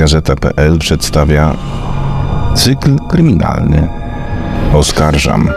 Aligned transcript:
Gazeta.pl 0.00 0.78
przedstawia 0.78 1.56
cykl 2.56 2.96
kryminalny 3.08 3.88
Oskarżam. 4.74 5.50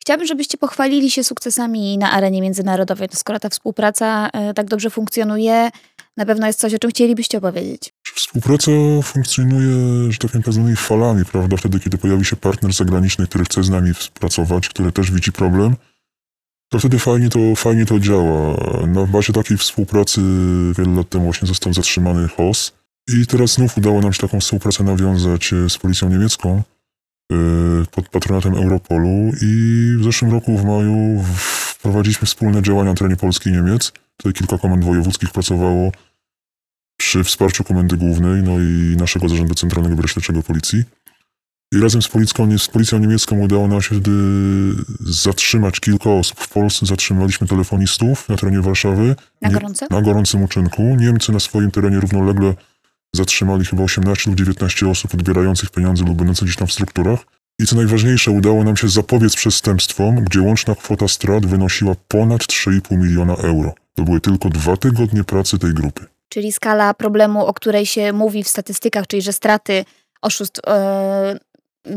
Chciałabym, 0.00 0.26
żebyście 0.26 0.58
pochwalili 0.58 1.10
się 1.10 1.24
sukcesami 1.24 1.98
na 1.98 2.10
arenie 2.10 2.42
międzynarodowej. 2.42 3.08
No 3.12 3.18
skoro 3.18 3.40
ta 3.40 3.48
współpraca 3.48 4.28
e, 4.32 4.54
tak 4.54 4.66
dobrze 4.66 4.90
funkcjonuje, 4.90 5.70
na 6.16 6.26
pewno 6.26 6.46
jest 6.46 6.60
coś, 6.60 6.74
o 6.74 6.78
czym 6.78 6.90
chcielibyście 6.90 7.38
opowiedzieć. 7.38 7.92
Współpraca 8.14 8.70
funkcjonuje, 9.02 10.12
że 10.12 10.18
tak 10.18 10.30
powiem, 10.30 10.76
falami, 10.76 11.24
prawda? 11.24 11.56
Wtedy, 11.56 11.80
kiedy 11.80 11.98
pojawi 11.98 12.24
się 12.24 12.36
partner 12.36 12.72
zagraniczny, 12.72 13.26
który 13.26 13.44
chce 13.44 13.62
z 13.62 13.70
nami 13.70 13.94
współpracować, 13.94 14.68
który 14.68 14.92
też 14.92 15.10
widzi 15.10 15.32
problem, 15.32 15.76
to 16.68 16.78
wtedy 16.78 16.98
fajnie 16.98 17.28
to, 17.28 17.38
fajnie 17.56 17.86
to 17.86 18.00
działa. 18.00 18.56
Na 18.86 19.06
bazie 19.06 19.32
takiej 19.32 19.56
współpracy 19.56 20.20
wiele 20.78 20.94
lat 20.96 21.08
temu 21.08 21.24
właśnie 21.24 21.48
został 21.48 21.72
zatrzymany 21.72 22.28
HOS 22.28 22.72
i 23.08 23.26
teraz 23.26 23.52
znów 23.52 23.78
udało 23.78 24.00
nam 24.00 24.12
się 24.12 24.20
taką 24.20 24.40
współpracę 24.40 24.84
nawiązać 24.84 25.52
e, 25.52 25.70
z 25.70 25.78
policją 25.78 26.08
niemiecką 26.08 26.62
e, 27.32 27.36
pod 27.90 28.08
patronatem 28.08 28.54
Europolu 28.54 29.32
i 29.42 29.94
w 30.00 30.04
zeszłym 30.04 30.30
roku 30.30 30.58
w 30.58 30.64
maju 30.64 31.24
wprowadziliśmy 31.78 32.26
wspólne 32.26 32.62
działania 32.62 32.90
na 32.90 32.96
terenie 32.96 33.16
Polski 33.16 33.50
i 33.50 33.52
Niemiec. 33.52 33.92
Tutaj 34.16 34.32
kilka 34.32 34.58
komend 34.58 34.84
wojewódzkich 34.84 35.30
pracowało 35.30 35.92
przy 37.00 37.24
wsparciu 37.24 37.64
Komendy 37.64 37.96
Głównej, 37.96 38.42
no 38.42 38.58
i 38.60 38.96
naszego 38.96 39.28
Zarządu 39.28 39.54
Centralnego 39.54 39.96
Biura 39.96 40.42
Policji. 40.42 40.84
I 41.72 41.80
razem 41.80 42.02
z 42.02 42.08
policją, 42.08 42.58
z 42.58 42.68
policją 42.68 42.98
niemiecką 42.98 43.38
udało 43.38 43.68
nam 43.68 43.82
się 43.82 43.88
wtedy 43.88 44.10
zatrzymać 45.00 45.80
kilka 45.80 46.10
osób. 46.10 46.40
W 46.40 46.48
Polsce 46.48 46.86
zatrzymaliśmy 46.86 47.46
telefonistów 47.46 48.28
na 48.28 48.36
terenie 48.36 48.60
Warszawy. 48.60 49.16
Na 49.42 49.50
gorąco? 49.50 49.86
Na 49.90 50.02
gorącym 50.02 50.42
uczynku. 50.42 50.82
Niemcy 50.82 51.32
na 51.32 51.40
swoim 51.40 51.70
terenie 51.70 52.00
równolegle 52.00 52.54
zatrzymali 53.14 53.64
chyba 53.64 53.82
18 53.82 54.30
lub 54.30 54.38
19 54.38 54.88
osób 54.88 55.14
odbierających 55.14 55.70
pieniądze 55.70 56.04
lub 56.04 56.16
będących 56.16 56.44
gdzieś 56.44 56.56
tam 56.56 56.68
w 56.68 56.72
strukturach. 56.72 57.20
I 57.58 57.66
co 57.66 57.76
najważniejsze, 57.76 58.30
udało 58.30 58.64
nam 58.64 58.76
się 58.76 58.88
zapobiec 58.88 59.36
przestępstwom, 59.36 60.24
gdzie 60.24 60.40
łączna 60.40 60.74
kwota 60.74 61.08
strat 61.08 61.46
wynosiła 61.46 61.94
ponad 62.08 62.40
3,5 62.40 62.98
miliona 62.98 63.34
euro. 63.34 63.74
To 63.94 64.02
były 64.02 64.20
tylko 64.20 64.48
dwa 64.48 64.76
tygodnie 64.76 65.24
pracy 65.24 65.58
tej 65.58 65.74
grupy. 65.74 66.06
Czyli 66.28 66.52
skala 66.52 66.94
problemu, 66.94 67.46
o 67.46 67.54
której 67.54 67.86
się 67.86 68.12
mówi 68.12 68.44
w 68.44 68.48
statystykach, 68.48 69.06
czyli 69.06 69.22
że 69.22 69.32
straty 69.32 69.84
oszustw, 70.22 70.60
yy, 70.66 71.38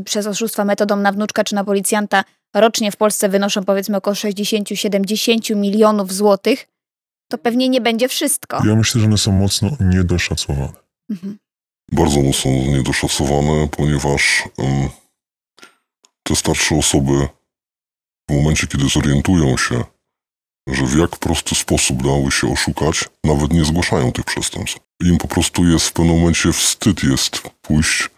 przez 0.05 0.27
oszustwa 0.27 0.65
metodą 0.65 0.95
na 0.95 1.11
wnuczka 1.11 1.43
czy 1.43 1.55
na 1.55 1.63
policjanta 1.63 2.23
rocznie 2.53 2.91
w 2.91 2.97
Polsce 2.97 3.29
wynoszą 3.29 3.63
powiedzmy 3.63 3.97
około 3.97 4.13
60-70 4.13 5.55
milionów 5.55 6.13
złotych, 6.13 6.67
to 7.31 7.37
pewnie 7.37 7.69
nie 7.69 7.81
będzie 7.81 8.07
wszystko. 8.07 8.61
Ja 8.67 8.75
myślę, 8.75 9.01
że 9.01 9.07
one 9.07 9.17
są 9.17 9.31
mocno 9.31 9.69
niedoszacowane. 9.79 10.73
Mhm. 11.09 11.37
Bardzo 11.91 12.21
mocno 12.21 12.51
niedoszacowane, 12.51 13.67
ponieważ 13.67 14.43
um, 14.57 14.89
te 16.23 16.35
starsze 16.35 16.75
osoby 16.75 17.27
w 18.29 18.33
momencie, 18.33 18.67
kiedy 18.67 18.89
zorientują 18.89 19.57
się, 19.57 19.83
że 20.67 20.85
w 20.85 20.97
jak 20.97 21.17
prosty 21.17 21.55
sposób 21.55 22.03
dały 22.03 22.31
się 22.31 22.53
oszukać, 22.53 23.09
nawet 23.23 23.53
nie 23.53 23.65
zgłaszają 23.65 24.11
tych 24.11 24.25
przestępstw. 24.25 24.79
Im 25.03 25.17
po 25.17 25.27
prostu 25.27 25.67
jest 25.67 25.87
w 25.87 25.93
pewnym 25.93 26.19
momencie 26.19 26.53
wstyd 26.53 27.03
jest 27.03 27.41
pójść 27.61 28.09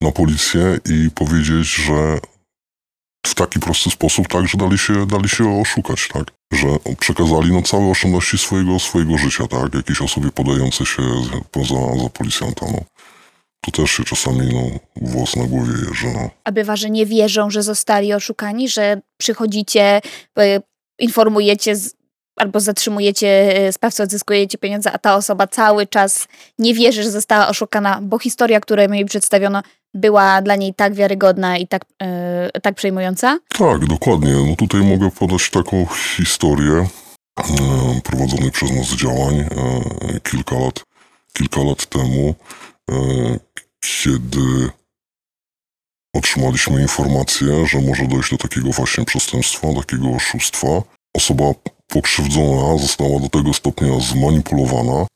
na 0.00 0.12
policję 0.12 0.78
i 0.84 1.10
powiedzieć, 1.10 1.66
że 1.66 2.18
w 3.26 3.34
taki 3.34 3.60
prosty 3.60 3.90
sposób, 3.90 4.28
tak, 4.28 4.48
że 4.48 4.58
dali 4.58 4.78
się, 4.78 5.06
dali 5.06 5.28
się 5.28 5.60
oszukać, 5.60 6.08
tak, 6.12 6.24
że 6.52 6.66
przekazali 6.98 7.52
no, 7.52 7.62
całe 7.62 7.90
oszczędności 7.90 8.38
swojego, 8.38 8.78
swojego 8.78 9.18
życia, 9.18 9.46
tak, 9.46 9.74
jakiejś 9.74 10.02
osobie 10.02 10.30
podającej 10.30 10.86
się 10.86 11.02
za, 11.54 12.02
za 12.02 12.08
policjanta, 12.08 12.66
no. 12.72 12.80
To 13.60 13.70
też 13.70 13.90
się 13.90 14.04
czasami, 14.04 14.54
no, 14.54 14.78
włos 14.96 15.36
na 15.36 15.44
głowie 15.44 15.72
jeży, 15.88 16.06
no. 16.06 16.30
A 16.44 16.52
bywa, 16.52 16.76
że 16.76 16.90
nie 16.90 17.06
wierzą, 17.06 17.50
że 17.50 17.62
zostali 17.62 18.14
oszukani, 18.14 18.68
że 18.68 19.00
przychodzicie, 19.16 20.00
e, 20.38 20.60
informujecie 20.98 21.76
z, 21.76 21.95
albo 22.36 22.60
zatrzymujecie 22.60 23.28
e, 23.56 23.72
sprawcę, 23.72 24.02
odzyskujecie 24.02 24.58
pieniądze, 24.58 24.92
a 24.92 24.98
ta 24.98 25.16
osoba 25.16 25.46
cały 25.46 25.86
czas 25.86 26.28
nie 26.58 26.74
wierzy, 26.74 27.02
że 27.02 27.10
została 27.10 27.48
oszukana, 27.48 27.98
bo 28.02 28.18
historia, 28.18 28.60
którą 28.60 28.92
jej 28.92 29.04
przedstawiono, 29.04 29.62
była 29.94 30.42
dla 30.42 30.56
niej 30.56 30.74
tak 30.74 30.94
wiarygodna 30.94 31.56
i 31.56 31.66
tak, 31.66 31.84
yy, 32.54 32.60
tak 32.60 32.74
przejmująca? 32.74 33.38
Tak, 33.58 33.86
dokładnie. 33.86 34.32
No 34.32 34.56
tutaj 34.56 34.80
mogę 34.80 35.10
podać 35.10 35.50
taką 35.50 35.86
historię 36.16 36.86
yy, 37.38 38.00
prowadzonej 38.04 38.50
przez 38.50 38.70
nas 38.70 38.86
działań 38.86 39.36
yy, 39.36 40.20
kilka 40.20 40.58
lat, 40.58 40.84
kilka 41.32 41.60
lat 41.62 41.86
temu, 41.86 42.34
kiedy 43.80 44.70
otrzymaliśmy 46.14 46.82
informację, 46.82 47.66
że 47.66 47.80
może 47.80 48.06
dojść 48.06 48.30
do 48.30 48.36
takiego 48.36 48.70
właśnie 48.70 49.04
przestępstwa, 49.04 49.68
takiego 49.74 50.08
oszustwa. 50.08 50.82
Osoba 51.14 51.44
pokrzywdzona 51.88 52.78
została 52.78 53.20
do 53.20 53.28
tego 53.28 53.52
stopnia 53.52 54.00
zmanipulowana, 54.00 55.06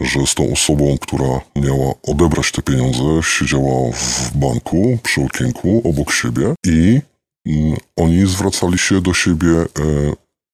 że 0.00 0.26
z 0.26 0.34
tą 0.34 0.52
osobą, 0.52 0.98
która 1.00 1.40
miała 1.56 1.94
odebrać 2.02 2.52
te 2.52 2.62
pieniądze, 2.62 3.02
siedziała 3.22 3.92
w 3.92 4.36
banku 4.36 4.98
przy 5.02 5.24
okienku 5.24 5.82
obok 5.84 6.12
siebie 6.12 6.54
i 6.66 7.00
mm, 7.46 7.76
oni 7.96 8.26
zwracali 8.26 8.78
się 8.78 9.00
do 9.00 9.14
siebie 9.14 9.48
e, 9.48 9.64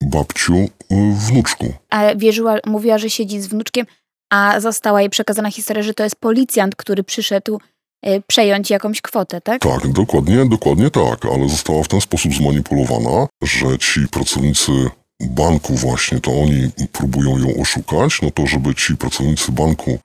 babciu, 0.03 0.57
e, 0.57 0.69
wnuczku. 1.15 1.75
A 1.91 2.15
wierzyła, 2.15 2.59
mówiła, 2.67 2.99
że 2.99 3.11
siedzi 3.11 3.41
z 3.41 3.47
wnuczkiem, 3.47 3.87
a 4.33 4.61
została 4.61 5.01
jej 5.01 5.11
przekazana 5.11 5.51
historia, 5.51 5.83
że 5.83 5.95
to 5.95 6.05
jest 6.05 6.17
policjant, 6.17 6.77
który 6.77 7.05
przyszedł 7.05 7.61
e, 8.03 8.21
przejąć 8.21 8.71
jakąś 8.71 9.01
kwotę, 9.01 9.41
tak? 9.41 9.63
Tak, 9.63 9.89
dokładnie, 9.89 10.47
dokładnie 10.47 10.91
tak, 10.91 11.25
ale 11.25 11.49
została 11.49 11.83
w 11.83 11.89
ten 11.89 12.01
sposób 12.01 12.35
zmanipulowana, 12.35 13.27
że 13.43 13.79
ci 13.79 14.09
pracownicy 14.09 14.73
banku 15.21 15.75
właśnie, 15.75 16.21
to 16.21 16.41
oni 16.41 16.71
próbują 16.93 17.39
ją 17.39 17.63
oszukać, 17.63 18.23
no 18.23 18.31
to 18.31 18.47
żeby 18.47 18.75
ci 18.75 18.97
pracownicy 18.97 19.53
banku 19.53 19.99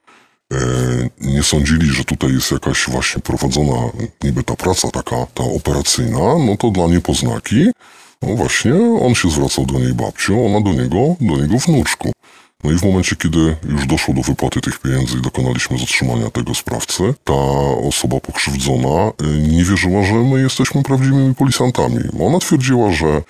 e, 0.54 0.58
nie 1.22 1.44
sądzili, 1.44 1.86
że 1.88 2.06
tutaj 2.06 2.34
jest 2.34 2.52
jakaś 2.52 2.86
właśnie 2.90 3.22
prowadzona 3.22 3.90
niby 4.24 4.44
ta 4.44 4.56
praca 4.56 4.92
taka, 4.92 5.26
ta 5.34 5.44
operacyjna, 5.44 6.20
no 6.20 6.58
to 6.58 6.70
dla 6.70 6.88
niepoznaki, 6.88 7.72
no 8.22 8.36
właśnie 8.36 8.74
on 9.02 9.16
się 9.16 9.30
zwracał 9.30 9.66
do 9.66 9.80
niej 9.80 9.94
babcią, 9.94 10.46
ona 10.46 10.62
do 10.62 10.74
niego, 10.82 11.16
do 11.22 11.38
niego 11.38 11.58
wnuczku. 11.58 12.12
No 12.64 12.72
i 12.72 12.78
w 12.78 12.84
momencie, 12.84 13.16
kiedy 13.16 13.56
już 13.70 13.86
doszło 13.88 14.14
do 14.14 14.22
wypłaty 14.22 14.62
tych 14.62 14.80
pieniędzy 14.80 15.18
i 15.18 15.22
dokonaliśmy 15.22 15.78
zatrzymania 15.78 16.30
tego 16.30 16.56
sprawcy, 16.56 17.14
ta 17.24 17.34
osoba 17.88 18.20
pokrzywdzona 18.20 19.12
e, 19.12 19.28
nie 19.28 19.64
wierzyła, 19.64 20.04
że 20.04 20.14
my 20.14 20.42
jesteśmy 20.42 20.84
prawdziwymi 20.84 21.36
policjantami. 21.36 22.00
Ona 22.20 22.40
twierdziła, 22.40 22.92
że 22.92 23.22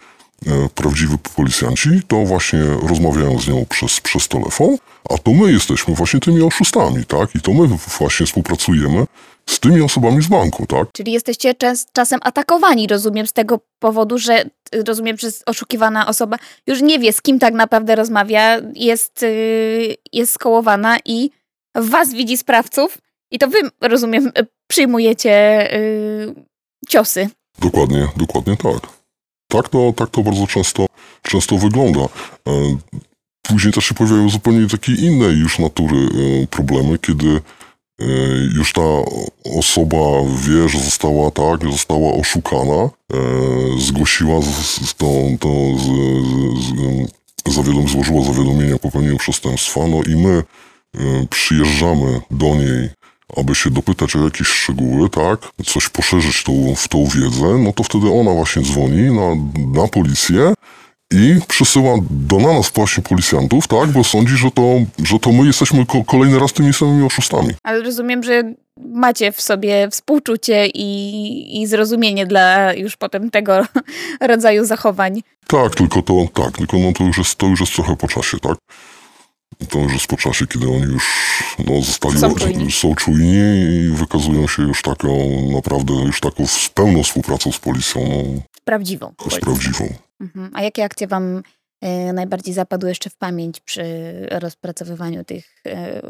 prawdziwi 0.75 1.17
policjanci, 1.35 1.89
to 2.07 2.15
właśnie 2.25 2.59
rozmawiają 2.89 3.39
z 3.39 3.47
nią 3.47 3.65
przez, 3.69 3.99
przez 3.99 4.27
telefon, 4.27 4.77
a 5.09 5.17
to 5.17 5.31
my 5.31 5.51
jesteśmy 5.51 5.95
właśnie 5.95 6.19
tymi 6.19 6.41
oszustami, 6.41 7.05
tak? 7.05 7.35
I 7.35 7.41
to 7.41 7.53
my 7.53 7.67
właśnie 7.99 8.25
współpracujemy 8.25 9.05
z 9.49 9.59
tymi 9.59 9.81
osobami 9.81 10.21
z 10.21 10.27
banku, 10.27 10.65
tak? 10.65 10.87
Czyli 10.93 11.11
jesteście 11.11 11.53
czas, 11.55 11.87
czasem 11.93 12.19
atakowani, 12.23 12.87
rozumiem, 12.87 13.27
z 13.27 13.33
tego 13.33 13.59
powodu, 13.79 14.17
że 14.17 14.45
rozumiem, 14.87 15.17
że 15.17 15.27
oszukiwana 15.45 16.07
osoba 16.07 16.37
już 16.67 16.81
nie 16.81 16.99
wie, 16.99 17.13
z 17.13 17.21
kim 17.21 17.39
tak 17.39 17.53
naprawdę 17.53 17.95
rozmawia, 17.95 18.61
jest, 18.75 19.21
yy, 19.21 19.95
jest 20.13 20.33
skołowana 20.33 20.97
i 21.05 21.29
was 21.75 22.13
widzi 22.13 22.37
sprawców 22.37 22.97
i 23.31 23.39
to 23.39 23.47
wy, 23.47 23.57
rozumiem, 23.81 24.31
przyjmujecie 24.67 25.69
yy, 25.73 26.43
ciosy. 26.89 27.29
Dokładnie, 27.59 28.07
dokładnie 28.17 28.57
tak. 28.57 29.02
Tak 29.53 29.69
to, 29.69 29.93
tak 29.95 30.09
to 30.09 30.23
bardzo 30.23 30.47
często, 30.47 30.85
często 31.21 31.57
wygląda. 31.57 31.99
E, 31.99 32.07
później 33.41 33.73
też 33.73 33.85
się 33.85 33.93
pojawiają 33.93 34.29
zupełnie 34.29 34.67
takie 34.67 34.93
inne 34.93 35.25
już 35.25 35.59
natury 35.59 35.97
e, 35.97 36.47
problemy, 36.47 36.99
kiedy 36.99 37.27
e, 37.27 38.05
już 38.55 38.73
ta 38.73 38.81
osoba 39.59 39.99
wie, 40.47 40.69
że 40.69 40.79
została 40.79 41.31
tak, 41.31 41.71
została 41.71 42.13
oszukana, 42.13 42.89
zgłosiła 43.79 44.41
z, 44.41 44.95
tą, 44.95 45.37
to, 45.39 45.49
z, 45.77 45.85
z, 47.47 47.55
zawiadom, 47.55 47.87
złożyła 47.87 48.21
zawiadomienie 48.21 48.75
o 48.75 48.79
popełnieniu 48.79 49.17
przestępstwa, 49.17 49.87
no 49.87 50.01
i 50.07 50.15
my 50.15 50.43
przyjeżdżamy 51.29 52.21
do 52.31 52.55
niej 52.55 52.89
aby 53.37 53.55
się 53.55 53.69
dopytać 53.69 54.15
o 54.15 54.23
jakieś 54.23 54.47
szczegóły, 54.47 55.09
tak, 55.09 55.39
coś 55.65 55.89
poszerzyć 55.89 56.43
tą, 56.43 56.75
w 56.75 56.87
tą 56.87 57.05
wiedzę, 57.05 57.57
no 57.59 57.73
to 57.73 57.83
wtedy 57.83 58.11
ona 58.11 58.31
właśnie 58.31 58.61
dzwoni 58.61 59.11
na, 59.11 59.35
na 59.81 59.87
policję 59.87 60.53
i 61.13 61.39
przysyła 61.47 61.95
do 62.09 62.39
nas 62.39 62.71
właśnie 62.75 63.03
policjantów, 63.03 63.67
tak, 63.67 63.89
bo 63.89 64.03
sądzi, 64.03 64.37
że 64.37 64.51
to, 64.51 64.63
że 65.03 65.19
to 65.19 65.31
my 65.31 65.45
jesteśmy 65.45 65.85
ko 65.85 66.03
kolejny 66.03 66.39
raz 66.39 66.53
tymi 66.53 66.73
samymi 66.73 67.05
oszustami. 67.05 67.49
Ale 67.63 67.81
rozumiem, 67.81 68.23
że 68.23 68.53
macie 68.77 69.31
w 69.31 69.41
sobie 69.41 69.89
współczucie 69.91 70.67
i, 70.67 71.61
i 71.61 71.67
zrozumienie 71.67 72.25
dla 72.25 72.73
już 72.73 72.97
potem 72.97 73.31
tego 73.31 73.65
rodzaju 74.31 74.65
zachowań. 74.65 75.21
Tak, 75.47 75.75
tylko 75.75 76.01
to, 76.01 76.27
tak, 76.33 76.57
tylko 76.57 76.77
no 76.77 76.93
to 76.93 77.03
już 77.03 77.17
jest, 77.17 77.35
to 77.35 77.47
już 77.47 77.59
jest 77.59 77.73
trochę 77.73 77.95
po 77.95 78.07
czasie, 78.07 78.39
tak. 78.39 78.57
To 79.69 79.79
już 79.79 79.93
jest 79.93 80.07
po 80.07 80.17
czasie, 80.17 80.47
kiedy 80.47 80.67
oni 80.67 80.81
już 80.81 81.03
no, 81.67 81.81
zostali 81.81 82.19
Są 82.19 82.35
czujni. 82.35 82.71
są 82.71 82.95
czujni 82.95 83.37
i 83.85 83.89
wykazują 83.89 84.47
się 84.47 84.63
już 84.63 84.81
taką, 84.81 85.09
naprawdę 85.51 85.93
już 85.93 86.19
taką 86.19 86.47
z 86.47 86.69
pełną 86.69 87.03
współpracą 87.03 87.51
z 87.51 87.59
policją, 87.59 88.01
no, 88.01 88.41
Prawdziwą. 88.65 89.13
z 89.31 89.39
prawdziwą. 89.39 89.93
Mhm. 90.21 90.51
A 90.53 90.61
jakie 90.61 90.83
akcje 90.83 91.07
wam 91.07 91.43
e, 91.81 92.13
najbardziej 92.13 92.53
zapadły 92.53 92.89
jeszcze 92.89 93.09
w 93.09 93.15
pamięć 93.15 93.59
przy 93.59 93.83
rozpracowywaniu 94.31 95.23
tych 95.23 95.45
e, 95.67 96.01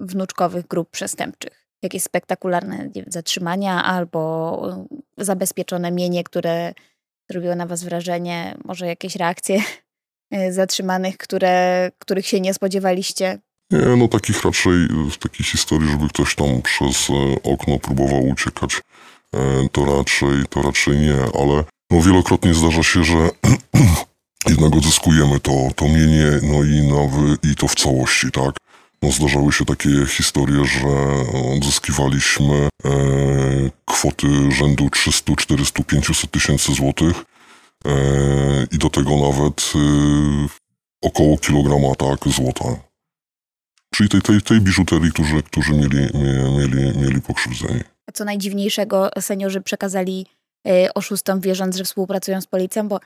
wnuczkowych 0.00 0.66
grup 0.66 0.90
przestępczych? 0.90 1.66
Jakieś 1.82 2.02
spektakularne 2.02 2.88
wiem, 2.94 3.04
zatrzymania 3.08 3.84
albo 3.84 4.62
e, 5.18 5.24
zabezpieczone 5.24 5.90
mienie, 5.90 6.24
które 6.24 6.72
zrobiło 7.30 7.54
na 7.54 7.66
was 7.66 7.84
wrażenie, 7.84 8.56
może 8.64 8.86
jakieś 8.86 9.16
reakcje 9.16 9.60
zatrzymanych, 10.50 11.16
które, 11.16 11.90
których 11.98 12.26
się 12.26 12.40
nie 12.40 12.54
spodziewaliście? 12.54 13.38
Nie, 13.70 13.96
no 13.96 14.08
takich 14.08 14.44
raczej, 14.44 14.88
w 15.12 15.16
takiej 15.18 15.46
historii, 15.46 15.90
żeby 15.90 16.08
ktoś 16.08 16.34
tam 16.34 16.62
przez 16.62 17.10
e, 17.10 17.12
okno 17.42 17.78
próbował 17.78 18.28
uciekać, 18.28 18.80
e, 19.34 19.68
to 19.72 19.84
raczej, 19.84 20.44
to 20.50 20.62
raczej 20.62 20.96
nie, 20.96 21.14
ale 21.14 21.64
no 21.90 22.02
wielokrotnie 22.02 22.54
zdarza 22.54 22.82
się, 22.82 23.04
że 23.04 23.16
jednak 24.50 24.76
odzyskujemy 24.76 25.40
to, 25.40 25.52
to 25.76 25.84
mienie, 25.84 26.30
no 26.42 26.64
i, 26.64 26.88
nowy, 26.88 27.36
i 27.52 27.54
to 27.54 27.68
w 27.68 27.74
całości, 27.74 28.30
tak? 28.32 28.56
No 29.02 29.12
zdarzały 29.12 29.52
się 29.52 29.64
takie 29.64 30.06
historie, 30.08 30.64
że 30.64 30.88
odzyskiwaliśmy 31.56 32.54
e, 32.54 32.90
kwoty 33.84 34.26
rzędu 34.52 34.90
300, 34.90 35.36
400, 35.36 35.82
500 35.82 36.30
tysięcy 36.30 36.74
złotych 36.74 37.16
e, 37.16 37.35
i 38.72 38.78
do 38.78 38.90
tego 38.90 39.10
nawet 39.10 39.72
e, 39.74 39.78
około 41.02 41.38
kilograma, 41.38 41.94
tak, 41.94 42.32
złota. 42.32 42.64
Czyli 43.94 44.08
tej, 44.08 44.22
tej, 44.22 44.42
tej 44.42 44.60
biżuterii, 44.60 45.12
którzy, 45.12 45.42
którzy 45.42 45.72
mieli, 45.72 45.98
mie- 46.14 46.58
mieli, 46.58 46.98
mieli 46.98 47.20
pokrzywdzeni. 47.20 47.80
A 48.06 48.12
co 48.12 48.24
najdziwniejszego 48.24 49.10
seniorzy 49.20 49.60
przekazali 49.60 50.26
e, 50.68 50.94
oszustom, 50.94 51.40
wierząc, 51.40 51.76
że 51.76 51.84
współpracują 51.84 52.40
z 52.40 52.46
policją, 52.46 52.88
bo 52.88 53.00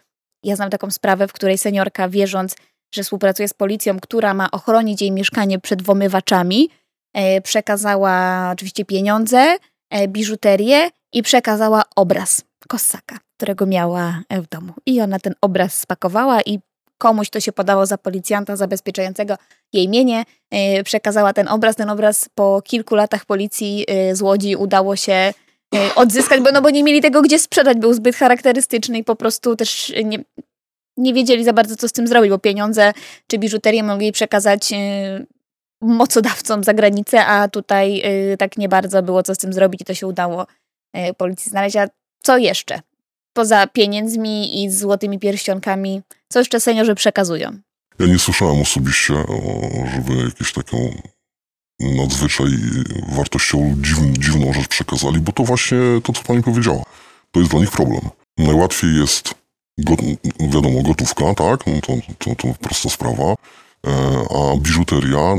ja 0.44 0.56
znam 0.56 0.71
taką 0.71 0.91
sprawę, 0.91 1.29
w 1.29 1.32
której 1.32 1.59
seniorka, 1.59 2.09
wierząc, 2.09 2.56
że 2.94 3.03
współpracuje 3.03 3.49
z 3.49 3.55
policją, 3.55 4.00
która 4.00 4.35
ma 4.35 4.50
ochronić 4.50 5.00
jej 5.00 5.12
mieszkanie 5.12 5.59
przed 5.59 5.82
włamywaczami, 5.82 6.71
e, 7.15 7.41
przekazała 7.41 8.49
oczywiście 8.53 8.85
pieniądze, 8.85 9.56
e, 9.91 10.09
biżuterię 10.09 10.91
i 11.12 11.23
przekazała 11.23 11.82
obraz 11.97 12.43
Kossaka, 12.69 13.19
którego 13.41 13.67
miała 13.67 14.23
e, 14.29 14.43
w 14.43 14.49
domu. 14.49 14.73
I 14.87 15.01
ona 15.01 15.19
ten 15.19 15.35
obraz 15.41 15.79
spakowała 15.79 16.43
i 16.43 16.59
komuś 16.99 17.31
to 17.31 17.41
się 17.41 17.53
podało 17.53 17.87
za 17.87 17.99
policjanta 17.99 18.57
zabezpieczającego 18.57 19.35
jej 19.73 19.89
mienie, 19.89 20.25
e, 20.51 20.85
przekazała 20.85 21.33
ten 21.33 21.49
obraz. 21.49 21.77
Ten 21.77 21.91
obraz 21.91 22.29
po 22.35 22.63
kilku 22.63 22.95
latach 22.95 23.25
policji 23.25 23.85
e, 23.89 24.17
z 24.17 24.23
Łodzi 24.23 24.57
udało 24.57 24.97
się 24.97 25.35
odzyskać, 25.97 26.41
bo, 26.41 26.53
no, 26.53 26.63
bo 26.63 26.71
nie 26.71 26.83
mieli 26.83 27.01
tego 27.01 27.23
gdzie 27.23 27.39
sprzedać, 27.39 27.79
był 27.79 27.93
zbyt 27.95 28.17
charakterystyczny 28.17 28.99
i 28.99 29.05
po 29.05 29.17
prostu 29.17 29.57
też 29.57 29.93
nie, 30.05 30.19
nie 30.97 31.15
wiedzieli 31.15 31.45
za 31.45 31.53
bardzo 31.53 31.77
co 31.77 31.89
z 31.89 31.93
tym 31.93 32.07
zrobić, 32.07 32.31
bo 32.31 32.39
pieniądze 32.39 32.93
czy 33.27 33.39
biżuterię 33.39 33.83
mogli 33.83 34.13
przekazać 34.13 34.71
mocodawcom 35.81 36.65
za 36.65 36.75
granicę, 36.75 37.27
a 37.27 37.49
tutaj 37.49 38.03
tak 38.39 38.57
nie 38.57 38.69
bardzo 38.69 39.03
było 39.03 39.23
co 39.23 39.35
z 39.35 39.39
tym 39.39 39.53
zrobić 39.53 39.81
i 39.81 39.85
to 39.85 39.95
się 39.95 40.07
udało 40.07 40.47
policji 41.17 41.51
znaleźć. 41.51 41.77
A 41.77 41.87
co 42.23 42.39
jeszcze? 42.39 42.81
Poza 43.32 43.67
pieniędzmi 43.67 44.65
i 44.65 44.71
złotymi 44.71 45.19
pierścionkami, 45.19 46.03
co 46.29 46.38
jeszcze 46.38 46.61
seniorzy 46.61 46.94
przekazują? 46.94 47.59
Ja 47.99 48.06
nie 48.06 48.19
słyszałem 48.19 48.61
osobiście, 48.61 49.15
żeby 49.94 50.25
jakieś 50.25 50.53
taką 50.53 50.77
nadzwyczaj 51.81 52.47
wartościową, 53.09 53.77
dziwn, 53.82 54.15
dziwną 54.15 54.53
rzecz 54.53 54.69
przekazali, 54.69 55.21
bo 55.21 55.32
to 55.32 55.44
właśnie 55.44 55.79
to, 56.03 56.12
co 56.12 56.23
pani 56.23 56.43
powiedziała. 56.43 56.82
To 57.31 57.41
jest 57.41 57.53
dla 57.53 57.61
nich 57.61 57.71
problem. 57.71 58.00
Najłatwiej 58.38 58.97
jest, 58.97 59.35
go, 59.79 59.97
wiadomo, 60.41 60.82
gotówka, 60.82 61.35
tak? 61.35 61.67
No 61.67 61.81
to, 61.81 61.93
to, 62.19 62.35
to 62.35 62.55
prosta 62.61 62.88
sprawa. 62.88 63.35
E, 63.87 63.91
a 64.31 64.56
biżuteria 64.56 65.35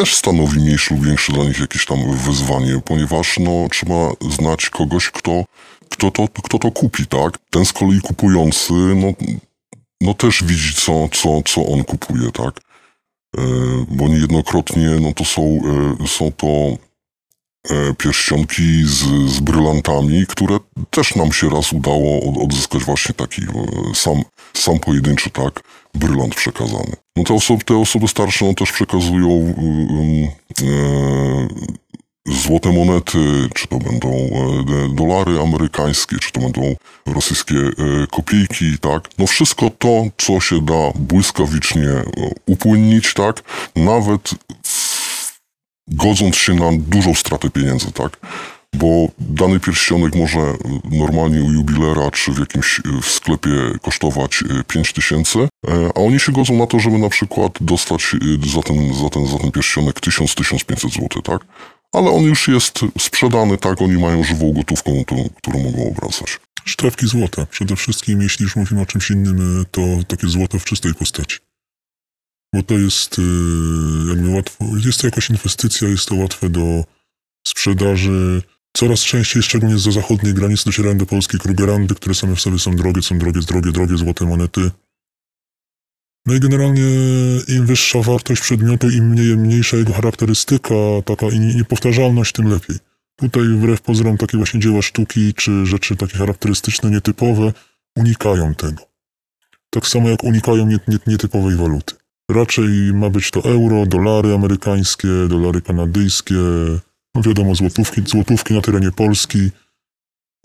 też 0.00 0.14
stanowi 0.14 0.60
mniejszy 0.60 0.94
lub 0.94 1.04
większy 1.04 1.32
dla 1.32 1.44
nich 1.44 1.60
jakieś 1.60 1.86
tam 1.86 2.16
wyzwanie, 2.16 2.80
ponieważ 2.84 3.38
no, 3.38 3.68
trzeba 3.70 4.10
znać 4.30 4.70
kogoś, 4.70 5.10
kto, 5.10 5.44
kto, 5.88 6.10
to, 6.10 6.28
kto 6.42 6.58
to 6.58 6.70
kupi, 6.70 7.06
tak? 7.06 7.38
Ten 7.50 7.64
z 7.64 7.72
kolei 7.72 8.00
kupujący, 8.00 8.72
no, 8.72 9.12
no 10.00 10.14
też 10.14 10.44
widzi, 10.44 10.74
co, 10.74 11.08
co, 11.08 11.42
co 11.42 11.66
on 11.66 11.84
kupuje, 11.84 12.30
tak? 12.32 12.60
E, 13.38 13.42
bo 13.88 14.08
niejednokrotnie 14.08 14.88
no 15.00 15.12
to 15.12 15.24
są, 15.24 15.60
e, 16.04 16.08
są 16.08 16.32
to 16.32 16.46
e, 16.46 17.94
pierścionki 17.94 18.82
z, 18.84 19.30
z 19.30 19.40
brylantami, 19.40 20.26
które 20.26 20.58
też 20.90 21.14
nam 21.14 21.32
się 21.32 21.50
raz 21.50 21.72
udało 21.72 22.30
od, 22.30 22.44
odzyskać 22.44 22.84
właśnie 22.84 23.14
taki 23.14 23.42
e, 23.42 23.94
sam, 23.94 24.22
sam 24.54 24.78
pojedynczy, 24.78 25.30
tak, 25.30 25.60
brylant 25.96 26.34
przekazany. 26.34 26.92
No 27.16 27.24
te 27.24 27.34
osoby, 27.34 27.64
te 27.64 27.76
osoby 27.76 28.08
starsze 28.08 28.44
no, 28.44 28.54
też 28.54 28.72
przekazują 28.72 29.30
y, 29.30 30.64
y, 30.64 30.66
e, 30.66 31.48
złote 32.26 32.72
monety, 32.72 33.48
czy 33.54 33.68
to 33.68 33.78
będą 33.78 34.10
de- 34.66 34.94
dolary 34.94 35.40
amerykańskie, 35.40 36.16
czy 36.18 36.32
to 36.32 36.40
będą 36.40 36.76
rosyjskie 37.06 37.56
e, 37.56 37.72
kopiejki, 38.10 38.78
tak. 38.80 39.08
No 39.18 39.26
wszystko 39.26 39.70
to, 39.78 40.04
co 40.16 40.40
się 40.40 40.60
da 40.60 40.90
błyskawicznie 40.94 41.88
e, 41.88 42.04
upłynnić, 42.46 43.14
tak, 43.14 43.42
nawet 43.76 44.30
godząc 45.88 46.36
się 46.36 46.54
na 46.54 46.70
dużą 46.72 47.14
stratę 47.14 47.50
pieniędzy, 47.50 47.92
tak? 47.92 48.16
Bo 48.76 49.08
dany 49.18 49.60
pierścionek 49.60 50.14
może 50.14 50.40
normalnie 50.90 51.42
u 51.42 51.52
jubilera 51.52 52.10
czy 52.10 52.32
w 52.32 52.38
jakimś 52.38 52.80
e, 52.80 53.02
w 53.02 53.06
sklepie 53.06 53.50
kosztować 53.82 54.44
5 54.68 54.92
tysięcy, 54.92 55.38
e, 55.38 55.48
a 55.94 56.00
oni 56.00 56.20
się 56.20 56.32
godzą 56.32 56.58
na 56.58 56.66
to, 56.66 56.78
żeby 56.80 56.98
na 56.98 57.08
przykład 57.08 57.52
dostać 57.60 58.02
e, 58.14 58.48
za 58.48 58.62
ten, 58.62 58.94
za 58.94 59.10
ten, 59.10 59.26
za 59.26 59.38
ten 59.38 59.52
pierścionek 59.52 60.00
1000-1500 60.00 60.94
zł, 60.94 61.22
tak? 61.22 61.40
Ale 61.92 62.10
on 62.10 62.22
już 62.22 62.48
jest 62.48 62.80
sprzedany, 62.98 63.58
tak? 63.58 63.82
Oni 63.82 63.98
mają 63.98 64.24
żywą 64.24 64.52
gotówką, 64.52 65.04
którą, 65.04 65.28
którą 65.36 65.58
mogą 65.58 65.88
obracać. 65.88 66.40
Sztrawki 66.64 67.06
złota. 67.06 67.46
Przede 67.46 67.76
wszystkim, 67.76 68.22
jeśli 68.22 68.42
już 68.42 68.56
mówimy 68.56 68.80
o 68.80 68.86
czymś 68.86 69.10
innym, 69.10 69.64
to 69.70 69.80
takie 70.08 70.28
złoto 70.28 70.58
w 70.58 70.64
czystej 70.64 70.94
postaci. 70.94 71.38
Bo 72.54 72.62
to 72.62 72.74
jest 72.74 73.16
jakby 74.08 74.28
łatwo, 74.28 74.64
jest 74.86 75.00
to 75.00 75.06
jakaś 75.06 75.30
inwestycja, 75.30 75.88
jest 75.88 76.08
to 76.08 76.14
łatwe 76.14 76.50
do 76.50 76.84
sprzedaży. 77.46 78.42
Coraz 78.76 79.00
częściej, 79.00 79.42
szczególnie 79.42 79.78
za 79.78 79.90
zachodniej 79.90 80.34
granicy, 80.34 80.64
docierają 80.64 80.98
do 80.98 81.06
Polski 81.06 81.38
krugerandy, 81.38 81.94
które 81.94 82.14
same 82.14 82.36
w 82.36 82.40
sobie 82.40 82.58
są 82.58 82.76
drogie, 82.76 83.02
są 83.02 83.18
drogie, 83.18 83.40
drogie, 83.40 83.72
drogie, 83.72 83.96
złote 83.96 84.24
monety. 84.26 84.70
No 86.26 86.34
i 86.34 86.40
generalnie 86.40 86.82
im 87.48 87.66
wyższa 87.66 88.02
wartość 88.02 88.40
przedmiotu, 88.40 88.90
im 88.90 89.08
mniej, 89.08 89.36
mniejsza 89.36 89.76
jego 89.76 89.92
charakterystyka, 89.92 90.74
taka 91.04 91.26
i 91.26 91.38
niepowtarzalność, 91.40 92.32
tym 92.32 92.48
lepiej. 92.48 92.76
Tutaj 93.16 93.42
wbrew 93.42 93.80
pozorom 93.82 94.16
takie 94.16 94.36
właśnie 94.36 94.60
dzieła 94.60 94.82
sztuki, 94.82 95.34
czy 95.34 95.66
rzeczy 95.66 95.96
takie 95.96 96.18
charakterystyczne, 96.18 96.90
nietypowe, 96.90 97.52
unikają 97.96 98.54
tego. 98.54 98.82
Tak 99.70 99.86
samo 99.86 100.08
jak 100.08 100.24
unikają 100.24 100.66
nie, 100.66 100.78
nie, 100.88 100.98
nietypowej 101.06 101.56
waluty. 101.56 101.94
Raczej 102.30 102.68
ma 102.94 103.10
być 103.10 103.30
to 103.30 103.44
euro, 103.44 103.86
dolary 103.86 104.34
amerykańskie, 104.34 105.08
dolary 105.28 105.62
kanadyjskie, 105.62 106.36
no 107.16 107.22
wiadomo, 107.22 107.54
złotówki, 107.54 108.02
złotówki 108.06 108.54
na 108.54 108.60
terenie 108.60 108.92
Polski. 108.92 109.50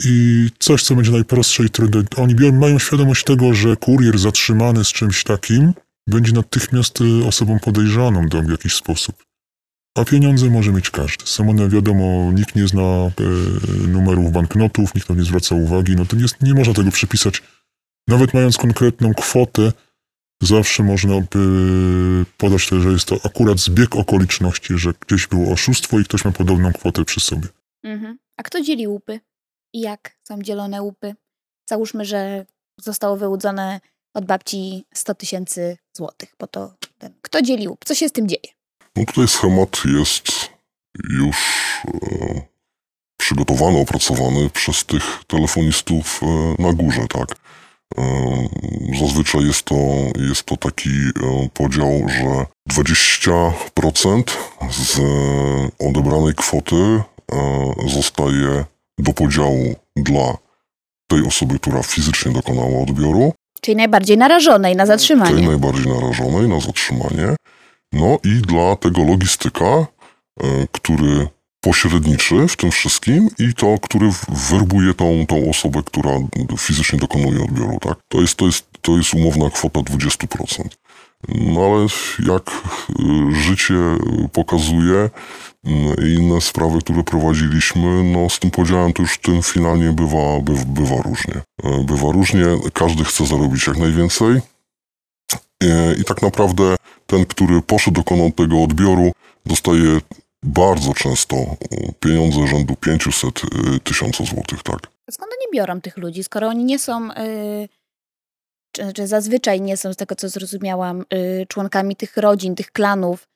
I 0.06 0.50
coś, 0.60 0.84
co 0.84 0.96
będzie 0.96 1.12
najprostsze 1.12 1.63
i 1.63 1.70
trudne. 1.70 2.04
Oni 2.18 2.36
biorą, 2.36 2.58
mają 2.58 2.80
świadomość 2.80 3.24
tego, 3.24 3.54
że 3.54 3.75
kurier 3.75 4.20
zatrzymany 4.20 4.86
z 4.86 4.88
czymś 4.88 5.24
takim 5.24 5.74
będzie 6.08 6.32
natychmiast 6.32 7.01
y, 7.01 7.25
osobą 7.28 7.60
podejrzaną 7.60 8.28
do, 8.28 8.42
w 8.42 8.50
jakiś 8.51 8.75
sposób. 8.75 9.24
A 9.98 10.06
pieniądze 10.06 10.50
może 10.50 10.72
mieć 10.74 10.90
każdy. 10.90 11.25
Są 11.25 11.50
one, 11.50 11.70
wiadomo, 11.70 12.32
nikt 12.34 12.56
nie 12.56 12.68
zna 12.68 12.82
e, 12.82 13.12
numerów 13.88 14.32
banknotów, 14.32 14.96
nikt 14.96 15.10
na 15.10 15.16
nie 15.16 15.24
zwraca 15.24 15.56
uwagi. 15.56 15.96
No 15.96 16.06
to 16.06 16.16
nie, 16.16 16.25
nie 16.42 16.54
można 16.54 16.74
tego 16.74 16.92
przypisać. 16.92 17.44
Nawet 18.08 18.34
mając 18.34 18.58
konkretną 18.58 19.13
kwotę, 19.13 19.72
zawsze 20.42 20.84
można 20.84 21.14
by 21.32 22.26
podać 22.38 22.68
to, 22.68 22.80
że 22.82 22.90
jest 22.90 23.06
to 23.06 23.18
akurat 23.24 23.60
zbieg 23.60 23.96
okoliczności, 23.96 24.78
że 24.78 24.94
gdzieś 25.08 25.28
było 25.28 25.52
oszustwo 25.54 26.00
i 26.00 26.04
ktoś 26.04 26.26
ma 26.26 26.32
podobną 26.32 26.74
kwotę 26.74 27.06
przy 27.06 27.20
sobie. 27.20 27.48
Mhm. 27.84 28.18
A 28.38 28.44
kto 28.44 28.62
dzieli 28.62 28.88
łupy? 28.88 29.20
I 29.74 29.82
jak 29.82 30.18
są 30.28 30.42
dzielone 30.42 30.82
łupy? 30.82 31.16
Załóżmy, 31.70 32.06
że 32.06 32.46
zostało 32.78 33.18
wyłudzone 33.18 33.80
od 34.14 34.26
babci 34.26 34.86
100 34.94 35.16
tysięcy 35.16 35.78
złotych, 35.98 36.36
bo 36.40 36.48
to 36.48 36.74
ten. 36.98 37.14
Kto 37.22 37.42
dzieli 37.42 37.68
łup? 37.68 37.86
Co 37.86 37.96
się 37.96 38.10
z 38.10 38.12
tym 38.12 38.28
dzieje? 38.28 38.54
No 38.96 39.06
tutaj 39.06 39.28
schemat 39.28 39.82
jest 39.86 40.50
już 41.10 41.38
e, 41.88 42.42
przygotowany, 43.18 43.80
opracowany 43.80 44.50
przez 44.50 44.86
tych 44.86 45.04
telefonistów 45.28 46.22
e, 46.24 46.62
na 46.62 46.74
górze, 46.74 47.08
tak? 47.08 47.36
E, 47.98 48.32
Zazwyczaj 49.00 49.46
jest 49.46 49.64
to, 49.64 49.76
jest 50.30 50.44
to 50.44 50.58
taki 50.58 50.90
e, 50.90 51.50
podział, 51.54 51.92
że 52.08 52.46
20% 52.82 54.24
z 54.72 55.00
odebranej 55.80 56.34
kwoty 56.36 56.76
e, 56.76 57.02
zostaje 57.90 58.66
do 59.00 59.14
podziału 59.14 59.76
dla 59.96 60.38
tej 61.08 61.28
osoby, 61.28 61.60
która 61.60 61.84
fizycznie 61.84 62.32
dokonała 62.32 62.82
odbioru, 62.84 63.34
Czyli 63.62 63.78
najbardziej 63.78 64.18
narażonej 64.18 64.76
na 64.76 64.84
tej 64.84 64.88
zatrzymanie. 64.88 65.48
najbardziej 65.48 65.88
narażonej 65.88 66.50
na 66.50 66.60
zatrzymanie, 66.60 67.36
no 67.94 68.18
i 68.24 68.30
dla 68.42 68.76
tego 68.76 69.04
logistyka, 69.04 69.86
który 70.72 71.28
pośredniczy 71.62 72.48
w 72.48 72.58
tym 72.58 72.72
wszystkim 72.72 73.30
i 73.39 73.53
to, 73.53 73.77
który 73.82 74.10
werbuje 74.50 74.94
tą, 74.94 75.25
tą 75.27 75.50
osobę, 75.50 75.82
która 75.86 76.12
fizycznie 76.58 77.00
dokonuje 77.00 77.44
odbioru, 77.44 77.77
tak? 77.82 77.98
To 78.08 78.22
jest, 78.22 78.36
to 78.36 78.46
jest, 78.46 78.65
to 78.82 78.98
jest 78.98 79.13
umowna 79.13 79.50
kwota 79.50 79.80
20%. 79.80 80.63
No 81.27 81.62
ale 81.62 81.88
jak 82.34 82.51
y, 82.51 83.41
życie 83.41 83.75
pokazuje 84.34 85.10
y, 85.68 86.08
i 86.08 86.13
inne 86.13 86.41
sprawy, 86.41 86.80
które 86.80 87.03
prowadziliśmy, 87.03 88.03
no 88.03 88.30
z 88.30 88.39
tym 88.39 88.51
podziałem 88.51 88.94
to 88.94 89.01
już 89.01 89.18
tym 89.18 89.44
finalnie 89.44 89.91
bywa, 89.91 90.39
bywa, 90.41 90.65
bywa 90.65 91.01
różnie. 91.01 91.41
E, 91.63 91.84
Bywa 91.84 92.12
różnie, 92.12 92.46
każdy 92.74 93.03
chce 93.03 93.25
zarobić 93.25 93.68
jak 93.68 93.77
najwięcej 93.77 94.41
i 96.00 96.03
tak 96.03 96.22
naprawdę 96.22 96.75
ten, 97.08 97.25
który 97.25 97.62
poszedł, 97.62 97.96
dokonał 97.96 98.32
tego 98.32 98.63
odbioru, 98.63 99.12
dostaje 99.46 100.01
bardzo 100.44 100.94
często 100.94 101.36
e, 101.36 101.56
pieniądze 102.00 102.48
rzędu 102.48 102.76
500 102.76 103.42
e, 103.44 103.80
tysiąca 103.80 104.26
złotych, 104.26 104.64
tak. 104.64 104.80
Skąd 105.12 105.32
oni 105.32 105.58
biorą 105.58 105.82
tych 105.82 105.98
ludzi, 105.98 106.24
skoro 106.24 106.48
oni 106.48 106.64
nie 106.64 106.80
są, 106.80 107.12
y, 107.12 107.70
czy, 108.72 108.94
czy 108.94 109.08
zazwyczaj 109.08 109.62
nie 109.62 109.78
są, 109.78 109.94
z 109.94 109.98
tego 109.98 110.16
co 110.16 110.30
zrozumiałam, 110.30 111.06
członkami 111.48 111.96
tych 111.96 112.18
rodzin, 112.18 112.56
tych 112.56 112.72
klanów, 112.72 113.28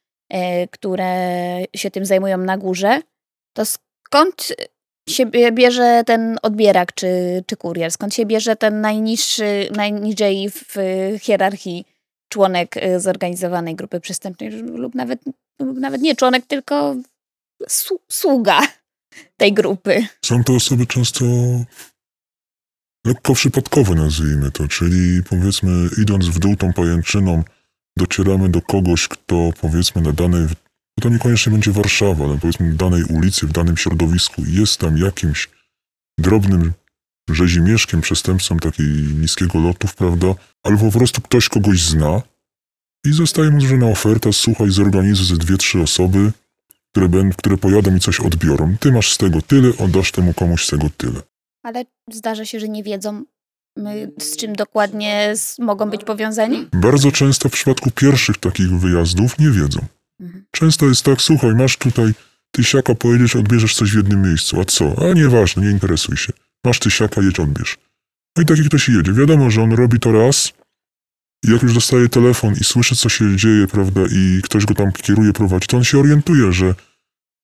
które 0.72 1.14
się 1.76 1.92
tym 1.92 2.06
zajmują 2.06 2.38
na 2.38 2.58
górze, 2.58 3.02
to 3.54 3.64
skąd 3.66 4.56
się 5.10 5.26
bie- 5.26 5.52
bierze 5.52 6.04
ten 6.06 6.38
odbierak 6.42 6.94
czy, 6.94 7.44
czy 7.48 7.58
kurier? 7.58 7.92
Skąd 7.92 8.14
się 8.14 8.26
bierze 8.26 8.56
ten 8.56 8.82
najniższy, 8.82 9.70
najniżej 9.76 10.50
w 10.50 10.76
hierarchii 11.22 11.86
członek 12.30 12.76
zorganizowanej 12.98 13.76
grupy 13.76 14.00
przestępczej 14.00 14.50
lub 14.52 14.96
nawet, 14.96 15.20
nawet 15.60 16.02
nie 16.02 16.16
członek, 16.16 16.46
tylko 16.46 16.96
sługa 18.10 18.62
tej 19.38 19.54
grupy? 19.54 20.08
Są 20.26 20.44
to 20.44 20.54
osoby 20.54 20.88
często 20.88 21.26
lekko 23.06 23.34
przypadkowe, 23.34 23.96
nazwijmy 23.96 24.52
to, 24.52 24.68
czyli 24.68 25.24
powiedzmy 25.24 25.90
idąc 26.02 26.28
w 26.28 26.40
dół 26.40 26.56
tą 26.56 26.74
pajęczyną 26.74 27.44
docieramy 27.98 28.50
do 28.50 28.62
kogoś, 28.62 29.08
kto 29.08 29.50
powiedzmy 29.62 30.02
na 30.02 30.12
danej, 30.12 30.48
bo 30.98 31.02
to 31.02 31.10
niekoniecznie 31.10 31.52
będzie 31.52 31.72
Warszawa, 31.72 32.26
ale 32.26 32.38
powiedzmy 32.38 32.74
danej 32.74 33.04
ulicy, 33.04 33.48
w 33.48 33.52
danym 33.52 33.78
środowisku 33.78 34.42
jest 34.48 34.80
tam 34.80 34.98
jakimś 34.98 35.50
drobnym 36.20 36.74
rzezimieszkiem, 37.30 38.02
przestępcą 38.02 38.58
takiej 38.58 38.88
niskiego 39.22 39.60
lotów, 39.60 39.96
prawda? 39.96 40.28
Albo 40.64 40.92
po 40.92 40.98
prostu 40.98 41.22
ktoś 41.22 41.50
kogoś 41.50 41.82
zna 41.82 42.22
i 43.06 43.14
zostaje 43.14 43.52
mu 43.52 43.60
złożona 43.62 43.86
oferta, 43.88 44.32
słuchaj, 44.34 44.70
zorganizuj 44.72 45.26
ze 45.26 45.38
dwie, 45.38 45.58
trzy 45.58 45.82
osoby, 45.82 46.32
które, 46.92 47.10
będą, 47.10 47.36
które 47.38 47.58
pojadą 47.58 47.96
i 47.96 48.00
coś 48.00 48.20
odbiorą. 48.20 48.76
Ty 48.80 48.92
masz 48.92 49.14
z 49.14 49.18
tego 49.18 49.42
tyle, 49.42 49.70
oddasz 49.78 50.12
temu 50.12 50.34
komuś 50.34 50.66
z 50.66 50.70
tego 50.70 50.90
tyle. 50.98 51.22
Ale 51.64 51.84
zdarza 52.12 52.46
się, 52.46 52.60
że 52.60 52.70
nie 52.70 52.84
wiedzą, 52.84 53.24
my, 53.78 54.12
z 54.22 54.36
czym 54.38 54.54
dokładnie 54.56 55.30
s- 55.30 55.56
mogą 55.60 55.90
być 55.90 56.04
powiązani? 56.04 56.68
Bardzo 56.74 57.12
często 57.12 57.50
w 57.50 57.52
przypadku 57.52 57.92
pierwszych 57.92 58.38
takich 58.38 58.70
wyjazdów 58.80 59.40
nie 59.40 59.50
wiedzą. 59.52 59.80
Mhm. 60.22 60.46
Często 60.52 60.86
jest 60.86 61.04
tak, 61.04 61.22
słuchaj, 61.22 61.56
masz 61.56 61.78
tutaj 61.78 62.14
tysiaka, 62.52 62.96
pojedziesz, 62.96 63.36
odbierzesz 63.36 63.76
coś 63.76 63.92
w 63.92 63.96
jednym 63.96 64.22
miejscu. 64.22 64.60
A 64.62 64.66
co? 64.66 65.10
A 65.10 65.14
nieważne, 65.14 65.64
nie 65.66 65.72
interesuj 65.72 66.18
się. 66.18 66.34
Masz 66.66 66.80
tysiaka, 66.80 67.22
jedź, 67.22 67.40
odbierz. 67.40 67.78
No 68.38 68.44
i 68.44 68.46
taki 68.46 68.64
ktoś 68.64 68.90
jedzie. 68.90 69.14
Wiadomo, 69.14 69.52
że 69.52 69.62
on 69.64 69.74
robi 69.74 70.00
to 70.00 70.12
raz 70.12 70.54
i 71.48 71.52
jak 71.52 71.64
już 71.64 71.74
dostaje 71.74 72.10
telefon 72.10 72.54
i 72.62 72.64
słyszy, 72.64 72.96
co 72.96 73.10
się 73.10 73.38
dzieje, 73.38 73.68
prawda, 73.68 74.02
i 74.12 74.42
ktoś 74.44 74.66
go 74.66 74.74
tam 74.74 74.92
kieruje, 74.92 75.34
prowadzi, 75.34 75.68
to 75.68 75.78
on 75.78 75.84
się 75.84 76.00
orientuje, 76.00 76.54
że 76.54 76.76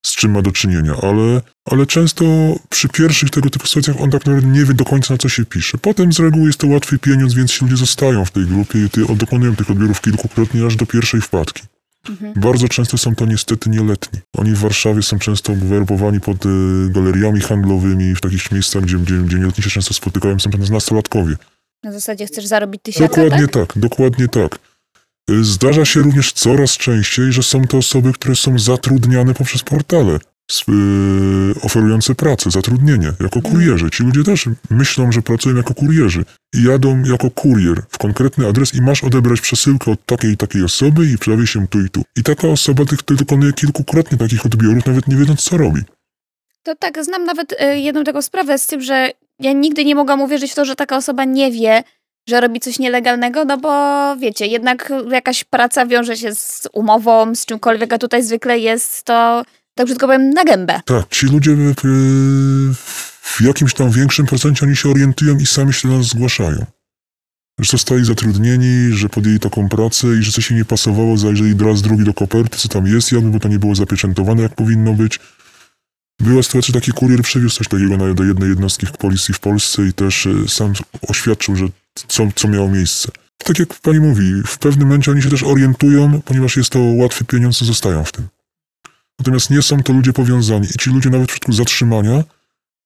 z 0.05 0.15
czym 0.15 0.31
ma 0.31 0.41
do 0.41 0.51
czynienia, 0.51 0.95
ale, 1.01 1.41
ale 1.65 1.85
często 1.85 2.25
przy 2.69 2.89
pierwszych 2.89 3.29
tego 3.29 3.49
typu 3.49 3.67
sytuacjach 3.67 4.01
on 4.01 4.11
tak 4.11 4.25
naprawdę 4.25 4.47
nie 4.47 4.65
wie 4.65 4.73
do 4.73 4.85
końca, 4.85 5.13
na 5.13 5.17
co 5.17 5.29
się 5.29 5.45
pisze. 5.45 5.77
Potem 5.77 6.13
z 6.13 6.19
reguły 6.19 6.47
jest 6.47 6.59
to 6.59 6.67
łatwy 6.67 6.99
pieniądz, 6.99 7.33
więc 7.33 7.51
ci 7.51 7.65
ludzie 7.65 7.77
zostają 7.77 8.25
w 8.25 8.31
tej 8.31 8.45
grupie 8.45 8.85
i 8.85 8.89
ty, 8.89 9.15
dokonują 9.15 9.55
tych 9.55 9.71
odbiorów 9.71 10.01
kilkukrotnie, 10.01 10.65
aż 10.65 10.75
do 10.75 10.85
pierwszej 10.85 11.21
wpadki. 11.21 11.63
Mhm. 12.09 12.33
Bardzo 12.35 12.67
często 12.67 12.97
są 12.97 13.15
to 13.15 13.25
niestety 13.25 13.69
nieletni. 13.69 14.19
Oni 14.37 14.51
w 14.51 14.59
Warszawie 14.59 15.03
są 15.03 15.19
często 15.19 15.55
werbowani 15.55 16.19
pod 16.19 16.45
y, 16.45 16.49
galeriami 16.89 17.41
handlowymi, 17.41 18.15
w 18.15 18.21
takich 18.21 18.51
miejscach, 18.51 18.83
gdzie, 18.83 18.97
gdzie, 18.97 19.17
gdzie 19.17 19.37
nieletni 19.39 19.63
się 19.63 19.69
często 19.69 19.93
spotykają, 19.93 20.39
są 20.39 20.49
to 20.49 20.57
nastolatkowie. 20.57 21.35
Na 21.83 21.91
zasadzie 21.91 22.25
chcesz 22.25 22.45
zarobić 22.45 22.81
tysiaka, 22.83 23.07
Dokładnie 23.07 23.47
tak? 23.47 23.67
tak, 23.67 23.79
dokładnie 23.81 24.27
tak. 24.27 24.59
Y, 25.31 25.43
Zdarza 25.43 25.85
się 25.85 25.99
również 25.99 26.33
coraz 26.33 26.77
częściej, 26.77 27.31
że 27.31 27.43
są 27.43 27.67
to 27.67 27.77
osoby, 27.77 28.13
które 28.13 28.35
są 28.35 28.59
zatrudniane 28.59 29.33
poprzez 29.33 29.63
portale 29.63 30.19
y, 30.69 31.61
oferujące 31.61 32.15
pracę, 32.15 32.51
zatrudnienie, 32.51 33.13
jako 33.19 33.41
kurierzy. 33.41 33.89
Ci 33.89 34.03
ludzie 34.03 34.23
też 34.23 34.45
myślą, 34.69 35.11
że 35.11 35.21
pracują 35.21 35.55
jako 35.55 35.73
kurierzy 35.73 36.25
i 36.55 36.63
jadą 36.63 37.03
jako 37.03 37.31
kurier 37.31 37.81
w 37.89 37.97
konkretny 37.97 38.47
adres 38.47 38.73
i 38.75 38.81
masz 38.81 39.03
odebrać 39.03 39.41
przesyłkę 39.41 39.91
od 39.91 40.05
takiej 40.05 40.31
i 40.31 40.37
takiej 40.37 40.63
osoby 40.63 41.05
i 41.05 41.17
prawie 41.17 41.47
się 41.47 41.67
tu 41.67 41.81
i 41.81 41.89
tu. 41.89 42.03
I 42.17 42.23
taka 42.23 42.47
osoba 42.47 42.85
tych, 42.85 43.03
ty 43.03 43.15
dokonuje 43.15 43.53
kilkukrotnie 43.53 44.17
takich 44.17 44.45
odbiorów, 44.45 44.85
nawet 44.85 45.07
nie 45.07 45.15
wiedząc, 45.15 45.43
co 45.43 45.57
robi. 45.57 45.81
To 46.63 46.75
tak, 46.75 47.03
znam 47.03 47.23
nawet 47.25 47.51
y, 47.51 47.79
jedną 47.79 48.03
taką 48.03 48.21
sprawę 48.21 48.57
z 48.57 48.67
tym, 48.67 48.81
że 48.81 49.11
ja 49.41 49.51
nigdy 49.51 49.85
nie 49.85 49.95
mogłam 49.95 50.21
uwierzyć 50.21 50.51
w 50.51 50.55
to, 50.55 50.65
że 50.65 50.75
taka 50.75 50.97
osoba 50.97 51.25
nie 51.25 51.51
wie, 51.51 51.83
że 52.29 52.41
robi 52.41 52.59
coś 52.59 52.79
nielegalnego, 52.79 53.45
no 53.45 53.57
bo 53.57 53.71
wiecie, 54.15 54.47
jednak 54.47 54.93
jakaś 55.11 55.43
praca 55.43 55.85
wiąże 55.85 56.17
się 56.17 56.35
z 56.35 56.67
umową, 56.73 57.35
z 57.35 57.45
czymkolwiek, 57.45 57.93
a 57.93 57.97
tutaj 57.97 58.23
zwykle 58.23 58.59
jest 58.59 59.03
to, 59.03 59.43
tak 59.75 59.85
brzydko 59.85 60.07
powiem, 60.07 60.29
na 60.29 60.43
gębę. 60.43 60.81
Tak, 60.85 61.09
ci 61.09 61.25
ludzie 61.25 61.55
w 63.21 63.41
jakimś 63.41 63.73
tam 63.73 63.91
większym 63.91 64.25
procencie 64.25 64.65
oni 64.65 64.75
się 64.75 64.89
orientują 64.89 65.37
i 65.37 65.45
sami 65.45 65.73
się 65.73 65.87
do 65.87 65.97
nas 65.97 66.05
zgłaszają. 66.05 66.65
Że 67.59 67.71
zostali 67.71 68.05
zatrudnieni, 68.05 68.93
że 68.93 69.09
podjęli 69.09 69.39
taką 69.39 69.69
pracę 69.69 70.07
i 70.07 70.23
że 70.23 70.31
coś 70.31 70.51
im 70.51 70.57
nie 70.57 70.65
pasowało, 70.65 71.17
zajrzeli 71.17 71.55
raz, 71.65 71.81
drugi 71.81 72.03
do 72.03 72.13
koperty, 72.13 72.57
co 72.57 72.67
tam 72.67 72.87
jest, 72.87 73.11
jakby 73.11 73.39
to 73.39 73.47
nie 73.47 73.59
było 73.59 73.75
zapieczętowane, 73.75 74.43
jak 74.43 74.55
powinno 74.55 74.93
być. 74.93 75.19
Była 76.21 76.43
sytuacja, 76.43 76.73
taki 76.73 76.91
kurier 76.91 77.21
przywiózł 77.21 77.55
coś 77.55 77.67
takiego 77.67 77.97
na, 77.97 78.13
do 78.13 78.23
jednej 78.23 78.49
jednostki 78.49 78.85
w 78.85 78.91
policji 78.91 79.33
w 79.33 79.39
Polsce 79.39 79.87
i 79.87 79.93
też 79.93 80.25
y, 80.25 80.47
sam 80.47 80.73
oświadczył, 81.07 81.55
że 81.55 81.65
co, 82.07 82.27
co 82.35 82.47
miało 82.47 82.69
miejsce. 82.69 83.09
Tak 83.37 83.59
jak 83.59 83.79
pani 83.79 83.99
mówi, 83.99 84.33
w 84.47 84.57
pewnym 84.57 84.87
momencie 84.87 85.11
oni 85.11 85.21
się 85.21 85.29
też 85.29 85.43
orientują, 85.43 86.21
ponieważ 86.21 86.57
jest 86.57 86.69
to 86.69 86.79
łatwy 86.79 87.25
pieniądz, 87.25 87.59
zostają 87.59 88.03
w 88.03 88.11
tym. 88.11 88.27
Natomiast 89.19 89.49
nie 89.49 89.61
są 89.61 89.83
to 89.83 89.93
ludzie 89.93 90.13
powiązani 90.13 90.67
i 90.75 90.79
ci 90.79 90.89
ludzie 90.89 91.09
nawet 91.09 91.27
w 91.27 91.31
przypadku 91.31 91.53
zatrzymania 91.53 92.23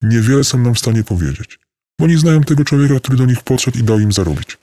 niewiele 0.02 0.44
są 0.44 0.58
nam 0.58 0.76
w 0.76 0.80
stanie 0.80 1.04
powiedzieć. 1.04 1.60
Bo 2.00 2.08
nie 2.08 2.18
znają 2.18 2.44
tego 2.44 2.64
człowieka, 2.64 3.00
który 3.00 3.18
do 3.18 3.26
nich 3.26 3.42
podszedł 3.42 3.80
i 3.80 3.84
dał 3.84 4.00
im 4.00 4.12
zarobić. 4.12 4.58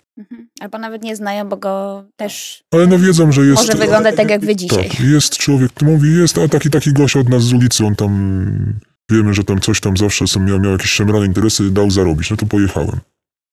Albo 0.62 0.78
nawet 0.78 1.02
nie 1.02 1.16
znają, 1.16 1.49
bo 1.49 1.57
go 1.57 2.04
też 2.16 2.64
Ale 2.71 2.87
no 2.87 2.99
wiedzą, 2.99 3.33
że 3.33 3.47
jest... 3.47 3.57
może 3.57 3.78
wyglądać 3.78 4.16
tak 4.16 4.31
jak 4.31 4.40
wy 4.40 4.57
dzisiaj. 4.57 4.88
Tak, 4.88 5.00
jest 5.00 5.37
człowiek, 5.37 5.73
to 5.73 5.87
mówi, 5.87 6.14
jest 6.14 6.38
a 6.38 6.49
taki, 6.49 6.71
taki 6.71 6.92
gość 6.92 7.16
od 7.16 7.28
nas 7.28 7.42
z 7.42 7.52
ulicy, 7.52 7.87
on 7.87 7.95
tam, 7.95 8.75
wiemy, 9.11 9.35
że 9.35 9.45
tam 9.45 9.61
coś 9.61 9.81
tam 9.81 9.97
zawsze 9.97 10.26
są, 10.26 10.40
miał, 10.40 10.61
miał 10.61 10.73
jakieś 10.73 10.90
szemrane 10.90 11.26
interesy, 11.26 11.71
dał 11.71 11.90
zarobić, 11.90 12.31
no 12.31 12.37
to 12.37 12.47
pojechałem. 12.47 13.00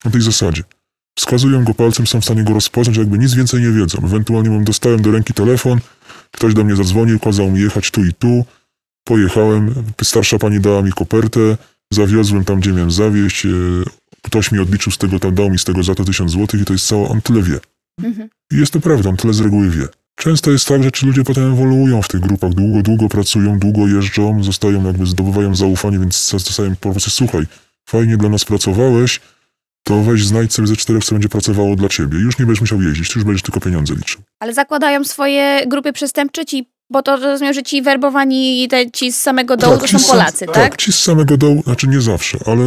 Na 0.06 0.12
tej 0.12 0.22
zasadzie. 0.22 0.64
Wskazują 1.20 1.64
go 1.64 1.74
palcem, 1.74 2.08
są 2.08 2.22
w 2.22 2.26
stanie 2.26 2.44
go 2.44 2.54
rozpoznać, 2.54 2.98
jakby 2.98 3.18
nic 3.18 3.34
więcej 3.34 3.62
nie 3.62 3.72
wiedzą. 3.72 3.98
Ewentualnie 4.06 4.50
mam, 4.50 4.64
dostałem 4.64 5.02
do 5.02 5.12
ręki 5.12 5.34
telefon, 5.34 5.80
ktoś 6.32 6.54
do 6.54 6.64
mnie 6.64 6.76
zadzwonił, 6.76 7.20
kazał 7.20 7.52
mi 7.52 7.60
jechać 7.60 7.92
tu 7.92 8.06
i 8.06 8.14
tu, 8.14 8.46
pojechałem, 9.04 9.74
starsza 10.04 10.38
pani 10.38 10.60
dała 10.60 10.82
mi 10.82 10.92
kopertę, 10.92 11.58
zawiozłem 11.94 12.46
tam, 12.46 12.60
gdzie 12.60 12.72
miałem 12.72 12.92
zawieźć, 12.92 13.46
e, 13.46 13.50
ktoś 14.22 14.52
mi 14.52 14.60
odliczył 14.60 14.92
z 14.92 14.98
tego, 14.98 15.20
tam 15.20 15.36
dał 15.36 15.50
mi 15.50 15.60
z 15.60 15.64
tego 15.64 15.84
za 15.84 15.96
to 15.96 16.06
tysiąc 16.06 16.32
złotych 16.32 16.62
i 16.62 16.66
to 16.66 16.74
jest 16.74 16.88
całe, 16.88 17.08
on 17.08 17.22
tyle 17.22 17.42
wie. 17.42 17.60
Mhm. 18.04 18.30
I 18.52 18.58
jest 18.58 18.74
to 18.74 18.80
prawda, 18.80 19.10
on 19.10 19.18
tyle 19.18 19.34
z 19.34 19.40
reguły 19.40 19.70
wie. 19.70 19.88
Często 20.16 20.52
jest 20.52 20.68
tak, 20.68 20.84
że 20.84 20.92
ci 20.92 21.06
ludzie 21.06 21.24
potem 21.24 21.54
ewoluują 21.54 22.02
w 22.02 22.08
tych 22.08 22.22
grupach, 22.22 22.54
długo, 22.54 22.82
długo 22.82 23.10
pracują, 23.10 23.60
długo 23.60 23.88
jeżdżą, 23.88 24.44
zostają 24.44 24.86
jakby, 24.86 25.06
zdobywają 25.06 25.56
zaufanie, 25.56 26.00
więc 26.00 26.30
zostają 26.30 26.76
po 26.76 26.92
prostu, 26.92 27.10
słuchaj, 27.10 27.44
fajnie 27.90 28.18
dla 28.18 28.30
nas 28.30 28.46
pracowałeś, 28.46 29.20
to 29.84 30.02
weź 30.04 30.26
znajdź 30.26 30.54
sobie 30.54 30.68
ze 30.68 30.76
czterech, 30.76 31.04
co 31.04 31.16
będzie 31.16 31.30
pracowało 31.30 31.76
dla 31.76 31.90
ciebie. 31.90 32.20
Już 32.20 32.40
nie 32.40 32.46
będziesz 32.46 32.62
musiał 32.62 32.82
jeździć, 32.82 33.10
ty 33.10 33.20
już 33.20 33.26
będziesz 33.26 33.42
tylko 33.42 33.60
pieniądze 33.60 33.94
liczył. 33.96 34.22
Ale 34.40 34.54
zakładają 34.54 35.04
swoje 35.04 35.64
grupy 35.68 35.94
przestępcze 35.94 36.46
ci 36.46 36.66
Bo 36.92 37.02
to 37.04 37.16
rozumiem, 37.18 37.54
że 37.54 37.64
ci 37.64 37.82
werbowani 37.82 38.68
te, 38.68 38.92
ci 38.92 39.12
z 39.12 39.20
samego 39.20 39.58
dołu 39.58 39.78
to 39.78 39.88
ci 39.88 40.00
są 40.00 40.12
Polacy, 40.12 40.46
tak? 40.46 40.56
Tak, 40.56 40.78
ci 40.78 40.94
z 40.94 41.00
samego 41.04 41.38
dołu, 41.38 41.62
znaczy 41.64 41.88
nie 41.88 42.02
zawsze, 42.02 42.38
ale 42.46 42.64